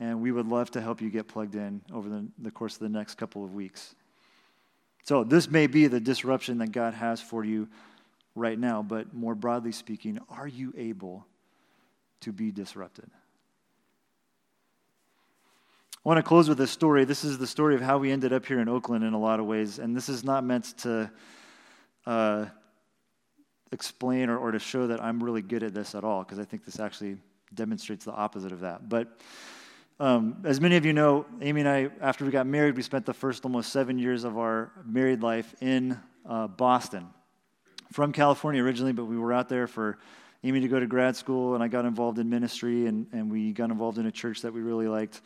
And 0.00 0.22
we 0.22 0.32
would 0.32 0.46
love 0.48 0.70
to 0.72 0.80
help 0.80 1.02
you 1.02 1.10
get 1.10 1.28
plugged 1.28 1.54
in 1.54 1.82
over 1.92 2.08
the, 2.08 2.26
the 2.38 2.50
course 2.50 2.74
of 2.74 2.80
the 2.80 2.88
next 2.88 3.16
couple 3.16 3.44
of 3.44 3.54
weeks. 3.54 3.94
So, 5.04 5.22
this 5.22 5.50
may 5.50 5.66
be 5.66 5.86
the 5.86 6.00
disruption 6.00 6.58
that 6.58 6.72
God 6.72 6.94
has 6.94 7.20
for 7.20 7.44
you 7.44 7.68
right 8.34 8.58
now, 8.58 8.82
but 8.82 9.12
more 9.12 9.34
broadly 9.34 9.72
speaking, 9.72 10.18
are 10.30 10.48
you 10.48 10.72
able 10.76 11.26
to 12.22 12.32
be 12.32 12.50
disrupted? 12.50 13.10
I 16.04 16.10
want 16.10 16.18
to 16.18 16.22
close 16.22 16.50
with 16.50 16.60
a 16.60 16.66
story. 16.66 17.06
This 17.06 17.24
is 17.24 17.38
the 17.38 17.46
story 17.46 17.74
of 17.74 17.80
how 17.80 17.96
we 17.96 18.12
ended 18.12 18.34
up 18.34 18.44
here 18.44 18.60
in 18.60 18.68
Oakland 18.68 19.04
in 19.04 19.14
a 19.14 19.18
lot 19.18 19.40
of 19.40 19.46
ways. 19.46 19.78
And 19.78 19.96
this 19.96 20.10
is 20.10 20.22
not 20.22 20.44
meant 20.44 20.76
to 20.80 21.10
uh, 22.04 22.44
explain 23.72 24.28
or, 24.28 24.36
or 24.36 24.50
to 24.50 24.58
show 24.58 24.86
that 24.88 25.02
I'm 25.02 25.24
really 25.24 25.40
good 25.40 25.62
at 25.62 25.72
this 25.72 25.94
at 25.94 26.04
all, 26.04 26.22
because 26.22 26.38
I 26.38 26.44
think 26.44 26.66
this 26.66 26.78
actually 26.78 27.16
demonstrates 27.54 28.04
the 28.04 28.12
opposite 28.12 28.52
of 28.52 28.60
that. 28.60 28.86
But 28.86 29.18
um, 29.98 30.42
as 30.44 30.60
many 30.60 30.76
of 30.76 30.84
you 30.84 30.92
know, 30.92 31.24
Amy 31.40 31.62
and 31.62 31.68
I, 31.70 31.88
after 32.02 32.26
we 32.26 32.30
got 32.30 32.46
married, 32.46 32.76
we 32.76 32.82
spent 32.82 33.06
the 33.06 33.14
first 33.14 33.46
almost 33.46 33.72
seven 33.72 33.98
years 33.98 34.24
of 34.24 34.36
our 34.36 34.72
married 34.84 35.22
life 35.22 35.54
in 35.62 35.98
uh, 36.28 36.48
Boston. 36.48 37.06
From 37.92 38.12
California 38.12 38.62
originally, 38.62 38.92
but 38.92 39.06
we 39.06 39.16
were 39.16 39.32
out 39.32 39.48
there 39.48 39.66
for 39.66 39.96
Amy 40.42 40.60
to 40.60 40.68
go 40.68 40.78
to 40.78 40.86
grad 40.86 41.16
school, 41.16 41.54
and 41.54 41.64
I 41.64 41.68
got 41.68 41.86
involved 41.86 42.18
in 42.18 42.28
ministry, 42.28 42.88
and, 42.88 43.06
and 43.12 43.30
we 43.30 43.52
got 43.52 43.70
involved 43.70 43.96
in 43.96 44.04
a 44.04 44.12
church 44.12 44.42
that 44.42 44.52
we 44.52 44.60
really 44.60 44.86
liked 44.86 45.22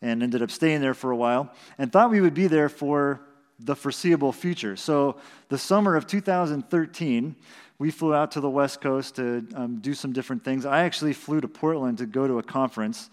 and 0.00 0.22
ended 0.22 0.42
up 0.42 0.50
staying 0.50 0.80
there 0.80 0.94
for 0.94 1.10
a 1.10 1.16
while 1.16 1.52
and 1.78 1.92
thought 1.92 2.10
we 2.10 2.20
would 2.20 2.34
be 2.34 2.46
there 2.46 2.68
for 2.68 3.20
the 3.58 3.74
foreseeable 3.74 4.32
future. 4.32 4.76
So, 4.76 5.16
the 5.48 5.58
summer 5.58 5.96
of 5.96 6.06
2013, 6.06 7.36
we 7.78 7.90
flew 7.90 8.14
out 8.14 8.32
to 8.32 8.40
the 8.40 8.50
West 8.50 8.80
Coast 8.80 9.16
to 9.16 9.46
um, 9.54 9.78
do 9.80 9.94
some 9.94 10.12
different 10.12 10.44
things. 10.44 10.64
I 10.64 10.80
actually 10.80 11.12
flew 11.12 11.40
to 11.40 11.48
Portland 11.48 11.98
to 11.98 12.06
go 12.06 12.26
to 12.26 12.38
a 12.38 12.42
conference 12.42 13.10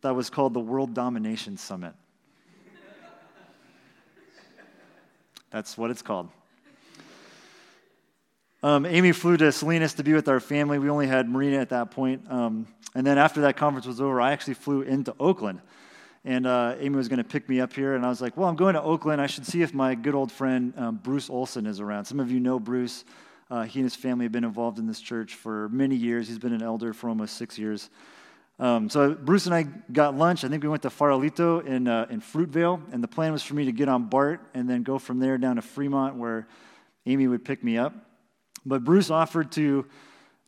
that 0.00 0.14
was 0.14 0.30
called 0.30 0.54
the 0.54 0.60
World 0.60 0.94
Domination 0.94 1.56
Summit. 1.56 1.94
That's 5.50 5.78
what 5.78 5.90
it's 5.90 6.02
called. 6.02 6.28
Um, 8.62 8.86
Amy 8.86 9.12
flew 9.12 9.36
to 9.36 9.52
Salinas 9.52 9.94
to 9.94 10.02
be 10.02 10.14
with 10.14 10.26
our 10.26 10.40
family. 10.40 10.78
We 10.78 10.90
only 10.90 11.06
had 11.06 11.28
Marina 11.28 11.58
at 11.58 11.68
that 11.68 11.90
point. 11.90 12.22
Um, 12.28 12.66
and 12.94 13.06
then 13.06 13.18
after 13.18 13.42
that 13.42 13.56
conference 13.56 13.86
was 13.86 14.00
over, 14.00 14.20
I 14.20 14.32
actually 14.32 14.54
flew 14.54 14.82
into 14.82 15.14
Oakland 15.20 15.60
and 16.24 16.46
uh, 16.46 16.76
Amy 16.78 16.96
was 16.96 17.08
going 17.08 17.18
to 17.18 17.24
pick 17.24 17.48
me 17.48 17.60
up 17.60 17.72
here, 17.72 17.94
and 17.94 18.04
I 18.04 18.08
was 18.08 18.20
like, 18.20 18.36
"Well, 18.36 18.48
I'm 18.48 18.56
going 18.56 18.74
to 18.74 18.82
Oakland. 18.82 19.20
I 19.20 19.26
should 19.26 19.46
see 19.46 19.62
if 19.62 19.74
my 19.74 19.94
good 19.94 20.14
old 20.14 20.32
friend 20.32 20.72
um, 20.76 20.96
Bruce 20.96 21.28
Olson 21.28 21.66
is 21.66 21.80
around." 21.80 22.06
Some 22.06 22.20
of 22.20 22.30
you 22.30 22.40
know 22.40 22.58
Bruce. 22.58 23.04
Uh, 23.50 23.62
he 23.62 23.78
and 23.78 23.84
his 23.84 23.94
family 23.94 24.24
have 24.24 24.32
been 24.32 24.44
involved 24.44 24.78
in 24.78 24.86
this 24.86 25.00
church 25.00 25.34
for 25.34 25.68
many 25.68 25.94
years. 25.94 26.26
He's 26.26 26.38
been 26.38 26.54
an 26.54 26.62
elder 26.62 26.94
for 26.94 27.10
almost 27.10 27.36
six 27.36 27.58
years. 27.58 27.90
Um, 28.58 28.88
so 28.88 29.14
Bruce 29.14 29.46
and 29.46 29.54
I 29.54 29.64
got 29.92 30.16
lunch. 30.16 30.44
I 30.44 30.48
think 30.48 30.62
we 30.62 30.68
went 30.68 30.82
to 30.82 30.88
Farolito 30.88 31.64
in 31.64 31.86
uh, 31.86 32.06
in 32.08 32.20
Fruitvale, 32.20 32.80
and 32.92 33.02
the 33.02 33.08
plan 33.08 33.32
was 33.32 33.42
for 33.42 33.54
me 33.54 33.66
to 33.66 33.72
get 33.72 33.88
on 33.88 34.04
BART 34.04 34.40
and 34.54 34.68
then 34.68 34.82
go 34.82 34.98
from 34.98 35.18
there 35.18 35.38
down 35.38 35.56
to 35.56 35.62
Fremont, 35.62 36.16
where 36.16 36.48
Amy 37.06 37.26
would 37.26 37.44
pick 37.44 37.62
me 37.62 37.76
up. 37.76 37.94
But 38.64 38.82
Bruce 38.82 39.10
offered 39.10 39.52
to 39.52 39.86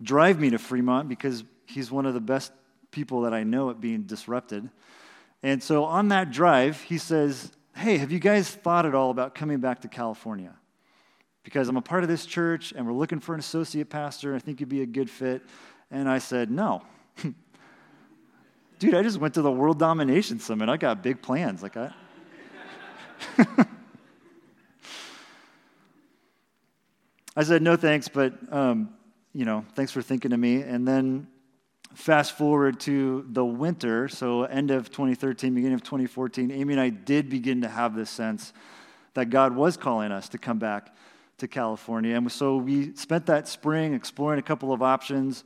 drive 0.02 0.38
me 0.38 0.50
to 0.50 0.58
Fremont 0.58 1.08
because 1.08 1.44
he's 1.66 1.90
one 1.90 2.06
of 2.06 2.14
the 2.14 2.20
best 2.20 2.52
people 2.90 3.22
that 3.22 3.34
I 3.34 3.42
know 3.42 3.70
at 3.70 3.80
being 3.80 4.02
disrupted. 4.02 4.70
And 5.42 5.62
so 5.62 5.84
on 5.84 6.08
that 6.08 6.30
drive, 6.30 6.80
he 6.82 6.98
says, 6.98 7.52
Hey, 7.74 7.98
have 7.98 8.10
you 8.10 8.18
guys 8.18 8.50
thought 8.50 8.86
at 8.86 8.94
all 8.94 9.10
about 9.10 9.34
coming 9.34 9.60
back 9.60 9.82
to 9.82 9.88
California? 9.88 10.54
Because 11.44 11.68
I'm 11.68 11.76
a 11.76 11.82
part 11.82 12.02
of 12.02 12.08
this 12.08 12.24
church 12.26 12.72
and 12.74 12.86
we're 12.86 12.94
looking 12.94 13.20
for 13.20 13.34
an 13.34 13.40
associate 13.40 13.90
pastor. 13.90 14.34
I 14.34 14.38
think 14.38 14.60
you'd 14.60 14.68
be 14.68 14.82
a 14.82 14.86
good 14.86 15.10
fit. 15.10 15.42
And 15.90 16.08
I 16.08 16.18
said, 16.18 16.50
No. 16.50 16.82
Dude, 18.78 18.94
I 18.94 19.02
just 19.02 19.18
went 19.18 19.34
to 19.34 19.42
the 19.42 19.50
World 19.50 19.78
Domination 19.78 20.40
Summit. 20.40 20.68
I 20.68 20.76
got 20.76 21.02
big 21.02 21.22
plans. 21.22 21.62
Like, 21.62 21.76
I. 21.76 21.92
I 27.36 27.42
said, 27.42 27.62
No 27.62 27.76
thanks, 27.76 28.08
but, 28.08 28.32
um, 28.50 28.94
you 29.34 29.44
know, 29.44 29.64
thanks 29.74 29.92
for 29.92 30.00
thinking 30.00 30.32
of 30.32 30.40
me. 30.40 30.62
And 30.62 30.88
then 30.88 31.28
fast 31.96 32.36
forward 32.36 32.78
to 32.78 33.24
the 33.30 33.44
winter, 33.44 34.06
so 34.06 34.42
end 34.44 34.70
of 34.70 34.90
2013, 34.90 35.54
beginning 35.54 35.74
of 35.74 35.82
2014, 35.82 36.50
Amy 36.50 36.74
and 36.74 36.80
I 36.80 36.90
did 36.90 37.30
begin 37.30 37.62
to 37.62 37.68
have 37.68 37.96
this 37.96 38.10
sense 38.10 38.52
that 39.14 39.30
God 39.30 39.56
was 39.56 39.78
calling 39.78 40.12
us 40.12 40.28
to 40.28 40.38
come 40.38 40.58
back 40.58 40.94
to 41.38 41.48
California. 41.48 42.14
And 42.14 42.30
so 42.30 42.58
we 42.58 42.94
spent 42.96 43.24
that 43.26 43.48
spring 43.48 43.94
exploring 43.94 44.38
a 44.38 44.42
couple 44.42 44.74
of 44.74 44.82
options. 44.82 45.42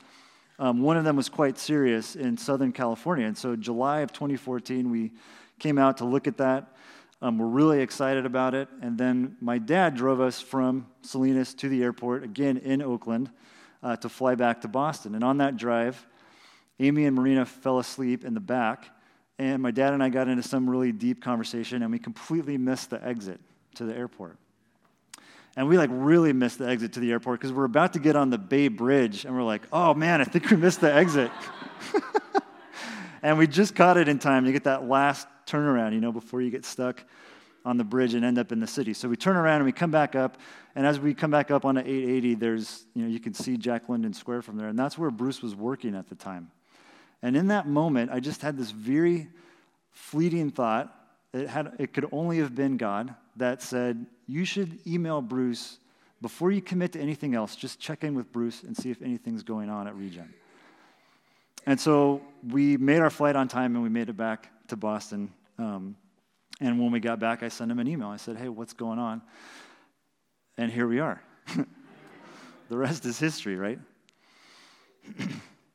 Um, 0.59 0.83
one 0.83 0.97
of 0.97 1.05
them 1.05 1.15
was 1.15 1.29
quite 1.29 1.57
serious 1.57 2.17
in 2.17 2.37
Southern 2.37 2.73
California. 2.73 3.27
And 3.27 3.39
so, 3.39 3.55
July 3.55 4.01
of 4.01 4.13
2014, 4.13 4.91
we 4.91 5.13
came 5.61 5.79
out 5.79 5.99
to 5.99 6.05
look 6.05 6.27
at 6.27 6.37
that. 6.39 6.75
Um, 7.23 7.39
we're 7.39 7.47
really 7.47 7.81
excited 7.81 8.27
about 8.27 8.57
it. 8.57 8.69
And 8.83 8.99
then 8.99 9.37
my 9.41 9.59
dad 9.59 9.95
drove 9.95 10.21
us 10.21 10.41
from 10.41 10.89
Salinas 11.03 11.55
to 11.55 11.69
the 11.69 11.85
airport, 11.85 12.25
again 12.25 12.57
in 12.57 12.83
Oakland, 12.83 13.31
uh, 13.85 13.95
to 13.97 14.09
fly 14.09 14.35
back 14.35 14.63
to 14.63 14.69
Boston. 14.69 15.15
And 15.15 15.23
on 15.23 15.39
that 15.39 15.57
drive, 15.57 16.07
Amy 16.81 17.05
and 17.05 17.15
Marina 17.15 17.45
fell 17.45 17.79
asleep 17.79 18.25
in 18.25 18.33
the 18.33 18.41
back, 18.41 18.87
and 19.39 19.63
my 19.63 19.71
dad 19.71 19.93
and 19.93 20.03
I 20.03 20.09
got 20.09 20.29
into 20.29 20.43
some 20.43 20.69
really 20.69 20.93
deep 20.93 21.23
conversation, 21.23 21.83
and 21.83 21.93
we 21.93 21.99
completely 21.99 22.57
missed 22.57 22.91
the 22.91 23.05
exit 23.05 23.39
to 23.77 23.85
the 23.85 23.95
airport. 23.95 24.39
And 25.57 25.69
we 25.69 25.77
like 25.77 25.91
really 25.93 26.33
missed 26.33 26.59
the 26.59 26.69
exit 26.69 26.95
to 26.95 27.01
the 27.01 27.11
airport 27.11 27.41
because 27.41 27.53
we're 27.53 27.65
about 27.65 27.93
to 27.93 27.99
get 27.99 28.17
on 28.17 28.31
the 28.31 28.39
Bay 28.39 28.69
Bridge, 28.69 29.27
and 29.27 29.37
we're 29.37 29.43
like, 29.43 29.63
oh 29.73 29.93
man, 29.93 30.23
I 30.23 30.25
think 30.25 30.51
we 30.51 30.57
missed 30.57 30.81
the 30.81 30.93
exit. 30.93 31.31
and 33.23 33.37
we 33.37 33.47
just 33.47 33.75
caught 33.75 33.99
it 33.99 34.09
in 34.09 34.19
time 34.19 34.47
to 34.47 34.53
get 34.53 34.65
that 34.65 34.89
last 34.89 35.29
turnaround, 35.47 35.93
you 35.93 36.01
know, 36.01 36.13
before 36.13 36.41
you 36.41 36.51
get 36.51 36.65
stuck 36.65 37.05
on 37.63 37.77
the 37.77 37.85
bridge 37.85 38.15
and 38.15 38.25
end 38.25 38.39
up 38.39 38.53
in 38.53 38.61
the 38.61 38.67
city. 38.67 38.95
So 38.95 39.07
we 39.07 39.17
turn 39.17 39.37
around 39.37 39.57
and 39.57 39.67
we 39.67 39.73
come 39.73 39.91
back 39.91 40.15
up, 40.15 40.39
and 40.75 40.87
as 40.87 40.99
we 40.99 41.13
come 41.13 41.31
back 41.31 41.51
up 41.51 41.67
on 41.67 41.75
the 41.75 41.83
880, 41.83 42.37
there's, 42.37 42.87
you 42.95 43.03
know, 43.03 43.09
you 43.09 43.21
can 43.21 43.35
see 43.35 43.59
Jack 43.59 43.91
London 43.91 44.15
Square 44.15 44.43
from 44.43 44.57
there, 44.57 44.69
and 44.69 44.79
that's 44.79 44.97
where 44.97 45.11
Bruce 45.11 45.43
was 45.43 45.55
working 45.55 45.95
at 45.95 46.09
the 46.09 46.15
time. 46.15 46.51
And 47.23 47.37
in 47.37 47.49
that 47.49 47.67
moment, 47.67 48.11
I 48.11 48.21
just 48.21 48.43
had 48.43 48.57
this 48.57 48.71
very 48.71 49.29
fleeting 49.93 50.51
thought. 50.51 50.95
It, 51.33 51.49
had, 51.49 51.75
it 51.79 51.93
could 51.93 52.07
only 52.13 52.39
have 52.39 52.55
been 52.55 52.77
God 52.77 53.15
that 53.37 53.63
said, 53.63 54.07
You 54.27 54.45
should 54.45 54.79
email 54.87 55.21
Bruce 55.21 55.79
before 56.23 56.51
you 56.51 56.61
commit 56.61 56.93
to 56.93 57.01
anything 57.01 57.35
else. 57.35 57.57
Just 57.57 57.79
check 57.79 58.05
in 58.05 58.15
with 58.15 58.33
Bruce 58.33 58.63
and 58.63 58.77
see 58.77 58.91
if 58.91 59.03
anything's 59.03 59.43
going 59.43 59.71
on 59.71 59.87
at 59.87 59.97
Regen. 59.97 60.33
And 61.67 61.79
so 61.79 62.23
we 62.49 62.77
made 62.77 63.01
our 63.01 63.11
flight 63.11 63.37
on 63.37 63.49
time 63.49 63.75
and 63.75 63.83
we 63.83 63.91
made 63.91 64.09
it 64.09 64.17
back 64.17 64.51
to 64.69 64.77
Boston. 64.77 65.33
Um, 65.59 65.97
and 66.61 66.81
when 66.81 66.91
we 66.91 67.01
got 67.01 67.21
back, 67.21 67.43
I 67.43 67.49
sent 67.49 67.71
him 67.71 67.79
an 67.79 67.89
email. 67.89 68.09
I 68.09 68.17
said, 68.17 68.37
Hey, 68.37 68.49
what's 68.49 68.73
going 68.73 68.99
on? 68.99 69.23
And 70.57 70.71
here 70.71 70.87
we 70.87 71.01
are. 71.01 71.23
the 72.69 72.77
rest 72.77 73.05
is 73.05 73.19
history, 73.19 73.57
right? 73.57 73.79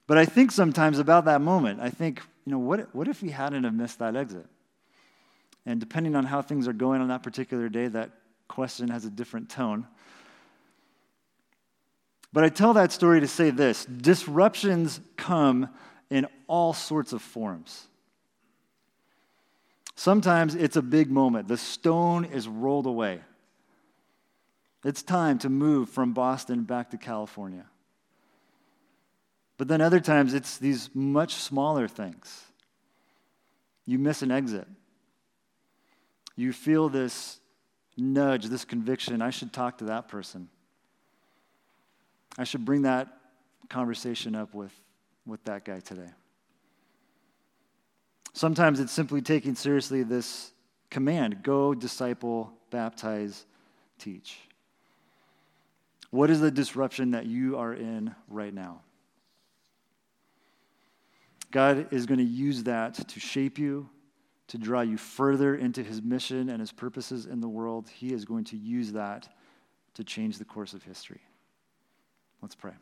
But 0.08 0.18
I 0.18 0.26
think 0.26 0.52
sometimes 0.52 1.00
about 1.00 1.26
that 1.26 1.42
moment, 1.42 1.80
I 1.82 1.90
think, 1.90 2.22
you 2.46 2.52
know, 2.52 2.60
what, 2.60 2.94
what 2.94 3.08
if 3.08 3.22
we 3.22 3.32
hadn't 3.32 3.64
have 3.64 3.74
missed 3.74 4.00
that 4.00 4.16
exit? 4.16 4.46
And 5.66 5.80
depending 5.80 6.16
on 6.16 6.26
how 6.26 6.42
things 6.42 6.68
are 6.68 6.74
going 6.74 7.02
on 7.02 7.08
that 7.08 7.24
particular 7.24 7.70
day, 7.70 7.88
that 7.88 8.12
question 8.48 8.90
has 8.90 9.06
a 9.06 9.10
different 9.10 9.50
tone. 9.50 9.88
But 12.32 12.44
I 12.44 12.50
tell 12.50 12.74
that 12.74 12.92
story 12.92 13.22
to 13.22 13.28
say 13.28 13.50
this 13.50 13.86
disruptions 13.86 15.00
come 15.18 15.70
in 16.10 16.28
all 16.48 16.74
sorts 16.74 17.14
of 17.14 17.22
forms. 17.22 17.88
Sometimes 19.96 20.54
it's 20.54 20.76
a 20.76 20.82
big 20.82 21.10
moment. 21.10 21.48
The 21.48 21.58
stone 21.58 22.26
is 22.26 22.48
rolled 22.48 22.86
away. 22.86 23.22
It's 24.84 25.02
time 25.02 25.40
to 25.40 25.50
move 25.50 25.90
from 25.90 26.14
Boston 26.14 26.64
back 26.64 26.92
to 26.92 26.98
California. 26.98 27.66
But 29.58 29.68
then 29.68 29.82
other 29.82 30.00
times 30.00 30.34
it's 30.34 30.58
these 30.58 30.90
much 30.94 31.36
smaller 31.36 31.88
things. 31.88 32.44
You 33.86 34.00
miss 34.00 34.22
an 34.22 34.32
exit. 34.32 34.68
You 36.36 36.52
feel 36.52 36.90
this 36.90 37.40
nudge, 37.96 38.46
this 38.46 38.66
conviction 38.66 39.22
I 39.22 39.30
should 39.30 39.54
talk 39.54 39.78
to 39.78 39.86
that 39.86 40.08
person. 40.08 40.50
I 42.38 42.44
should 42.44 42.66
bring 42.66 42.82
that 42.82 43.08
conversation 43.70 44.36
up 44.36 44.54
with, 44.54 44.74
with 45.26 45.44
that 45.46 45.64
guy 45.64 45.80
today. 45.80 46.10
Sometimes 48.34 48.82
it's 48.82 48.92
simply 48.92 49.22
taking 49.22 49.56
seriously 49.56 50.04
this 50.04 50.52
command 50.90 51.42
go, 51.42 51.74
disciple, 51.74 52.52
baptize, 52.70 53.46
teach. 53.98 54.38
What 56.12 56.30
is 56.30 56.42
the 56.42 56.52
disruption 56.52 57.12
that 57.12 57.26
you 57.26 57.58
are 57.58 57.74
in 57.74 58.14
right 58.28 58.54
now? 58.54 58.82
God 61.52 61.88
is 61.92 62.06
going 62.06 62.18
to 62.18 62.24
use 62.24 62.64
that 62.64 63.08
to 63.08 63.20
shape 63.20 63.58
you, 63.58 63.90
to 64.48 64.58
draw 64.58 64.82
you 64.82 64.98
further 64.98 65.56
into 65.56 65.84
his 65.84 66.02
mission 66.02 66.50
and 66.50 66.60
his 66.60 66.72
purposes 66.72 67.26
in 67.26 67.42
the 67.42 67.48
world. 67.48 67.88
He 67.90 68.14
is 68.14 68.26
going 68.26 68.44
to 68.46 68.58
use 68.58 68.92
that 68.92 69.30
to 69.96 70.04
change 70.04 70.38
the 70.38 70.46
course 70.46 70.74
of 70.74 70.84
history. 70.84 71.22
Let's 72.42 72.56
pray. 72.56 72.74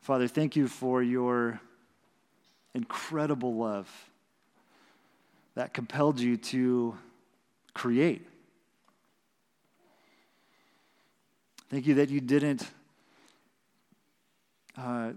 Father, 0.00 0.26
thank 0.26 0.56
you 0.56 0.68
for 0.68 1.02
your 1.02 1.60
incredible 2.74 3.56
love 3.56 4.07
that 5.58 5.74
compelled 5.74 6.20
you 6.20 6.36
to 6.36 6.96
create. 7.74 8.24
Thank 11.68 11.88
you 11.88 11.94
that 11.94 12.10
you 12.10 12.20
didn't 12.20 12.64
uh, 14.76 15.14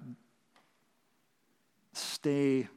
stay 1.94 2.68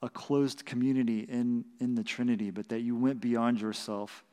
a 0.00 0.08
closed 0.08 0.64
community 0.64 1.20
in, 1.28 1.66
in 1.78 1.94
the 1.94 2.02
Trinity, 2.02 2.50
but 2.50 2.70
that 2.70 2.80
you 2.80 2.96
went 2.96 3.20
beyond 3.20 3.60
yourself 3.60 4.24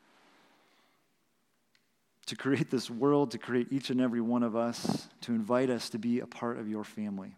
to 2.24 2.36
create 2.36 2.70
this 2.70 2.88
world, 2.88 3.32
to 3.32 3.38
create 3.38 3.66
each 3.70 3.90
and 3.90 4.00
every 4.00 4.22
one 4.22 4.42
of 4.42 4.56
us, 4.56 5.08
to 5.20 5.34
invite 5.34 5.68
us 5.68 5.90
to 5.90 5.98
be 5.98 6.20
a 6.20 6.26
part 6.26 6.58
of 6.58 6.70
your 6.70 6.84
family. 6.84 7.36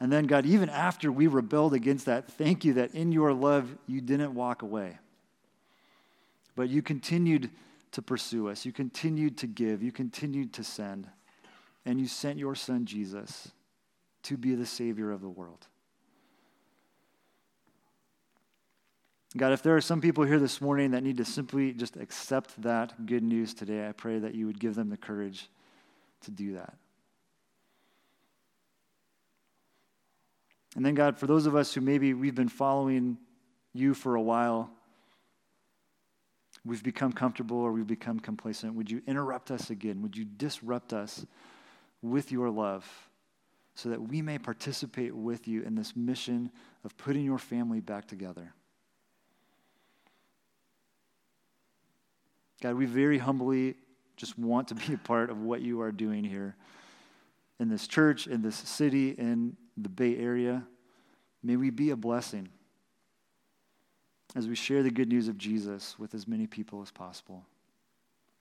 And 0.00 0.10
then, 0.10 0.26
God, 0.26 0.46
even 0.46 0.70
after 0.70 1.12
we 1.12 1.26
rebelled 1.26 1.74
against 1.74 2.06
that, 2.06 2.26
thank 2.32 2.64
you 2.64 2.74
that 2.74 2.94
in 2.94 3.12
your 3.12 3.34
love 3.34 3.76
you 3.86 4.00
didn't 4.00 4.34
walk 4.34 4.62
away, 4.62 4.98
but 6.56 6.70
you 6.70 6.80
continued 6.80 7.50
to 7.92 8.02
pursue 8.02 8.48
us. 8.48 8.64
You 8.64 8.72
continued 8.72 9.36
to 9.38 9.46
give. 9.46 9.82
You 9.82 9.92
continued 9.92 10.54
to 10.54 10.64
send. 10.64 11.06
And 11.84 12.00
you 12.00 12.06
sent 12.06 12.38
your 12.38 12.54
son, 12.54 12.86
Jesus, 12.86 13.50
to 14.24 14.36
be 14.36 14.54
the 14.54 14.66
Savior 14.66 15.10
of 15.10 15.20
the 15.20 15.28
world. 15.28 15.66
God, 19.36 19.52
if 19.52 19.62
there 19.62 19.76
are 19.76 19.80
some 19.80 20.00
people 20.00 20.24
here 20.24 20.40
this 20.40 20.60
morning 20.60 20.90
that 20.90 21.02
need 21.02 21.18
to 21.18 21.24
simply 21.24 21.72
just 21.72 21.96
accept 21.96 22.60
that 22.62 23.06
good 23.06 23.22
news 23.22 23.54
today, 23.54 23.88
I 23.88 23.92
pray 23.92 24.18
that 24.18 24.34
you 24.34 24.46
would 24.46 24.58
give 24.58 24.74
them 24.74 24.90
the 24.90 24.96
courage 24.96 25.48
to 26.22 26.30
do 26.30 26.54
that. 26.54 26.74
And 30.76 30.84
then, 30.84 30.94
God, 30.94 31.18
for 31.18 31.26
those 31.26 31.46
of 31.46 31.56
us 31.56 31.74
who 31.74 31.80
maybe 31.80 32.14
we've 32.14 32.34
been 32.34 32.48
following 32.48 33.18
you 33.72 33.94
for 33.94 34.14
a 34.14 34.22
while, 34.22 34.70
we've 36.64 36.82
become 36.82 37.12
comfortable 37.12 37.58
or 37.58 37.72
we've 37.72 37.86
become 37.86 38.20
complacent, 38.20 38.74
would 38.74 38.90
you 38.90 39.02
interrupt 39.06 39.50
us 39.50 39.70
again? 39.70 40.02
Would 40.02 40.16
you 40.16 40.24
disrupt 40.24 40.92
us 40.92 41.26
with 42.02 42.30
your 42.30 42.50
love 42.50 42.86
so 43.74 43.88
that 43.88 44.00
we 44.00 44.22
may 44.22 44.38
participate 44.38 45.14
with 45.14 45.48
you 45.48 45.62
in 45.62 45.74
this 45.74 45.96
mission 45.96 46.50
of 46.84 46.96
putting 46.96 47.24
your 47.24 47.38
family 47.38 47.80
back 47.80 48.06
together? 48.06 48.52
God, 52.62 52.74
we 52.74 52.84
very 52.84 53.18
humbly 53.18 53.74
just 54.16 54.38
want 54.38 54.68
to 54.68 54.74
be 54.74 54.92
a 54.92 54.98
part 54.98 55.30
of 55.30 55.40
what 55.40 55.62
you 55.62 55.80
are 55.80 55.90
doing 55.90 56.24
here 56.24 56.56
in 57.58 57.68
this 57.68 57.86
church, 57.86 58.26
in 58.26 58.42
this 58.42 58.56
city, 58.56 59.10
in 59.10 59.56
the 59.82 59.88
Bay 59.88 60.16
Area. 60.16 60.64
May 61.42 61.56
we 61.56 61.70
be 61.70 61.90
a 61.90 61.96
blessing 61.96 62.48
as 64.36 64.46
we 64.46 64.54
share 64.54 64.82
the 64.82 64.90
good 64.90 65.08
news 65.08 65.28
of 65.28 65.38
Jesus 65.38 65.98
with 65.98 66.14
as 66.14 66.28
many 66.28 66.46
people 66.46 66.82
as 66.82 66.90
possible. 66.90 67.44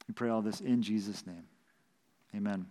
We 0.07 0.13
pray 0.13 0.29
all 0.29 0.41
this 0.41 0.61
in 0.61 0.81
Jesus' 0.81 1.25
name. 1.25 1.43
Amen. 2.35 2.67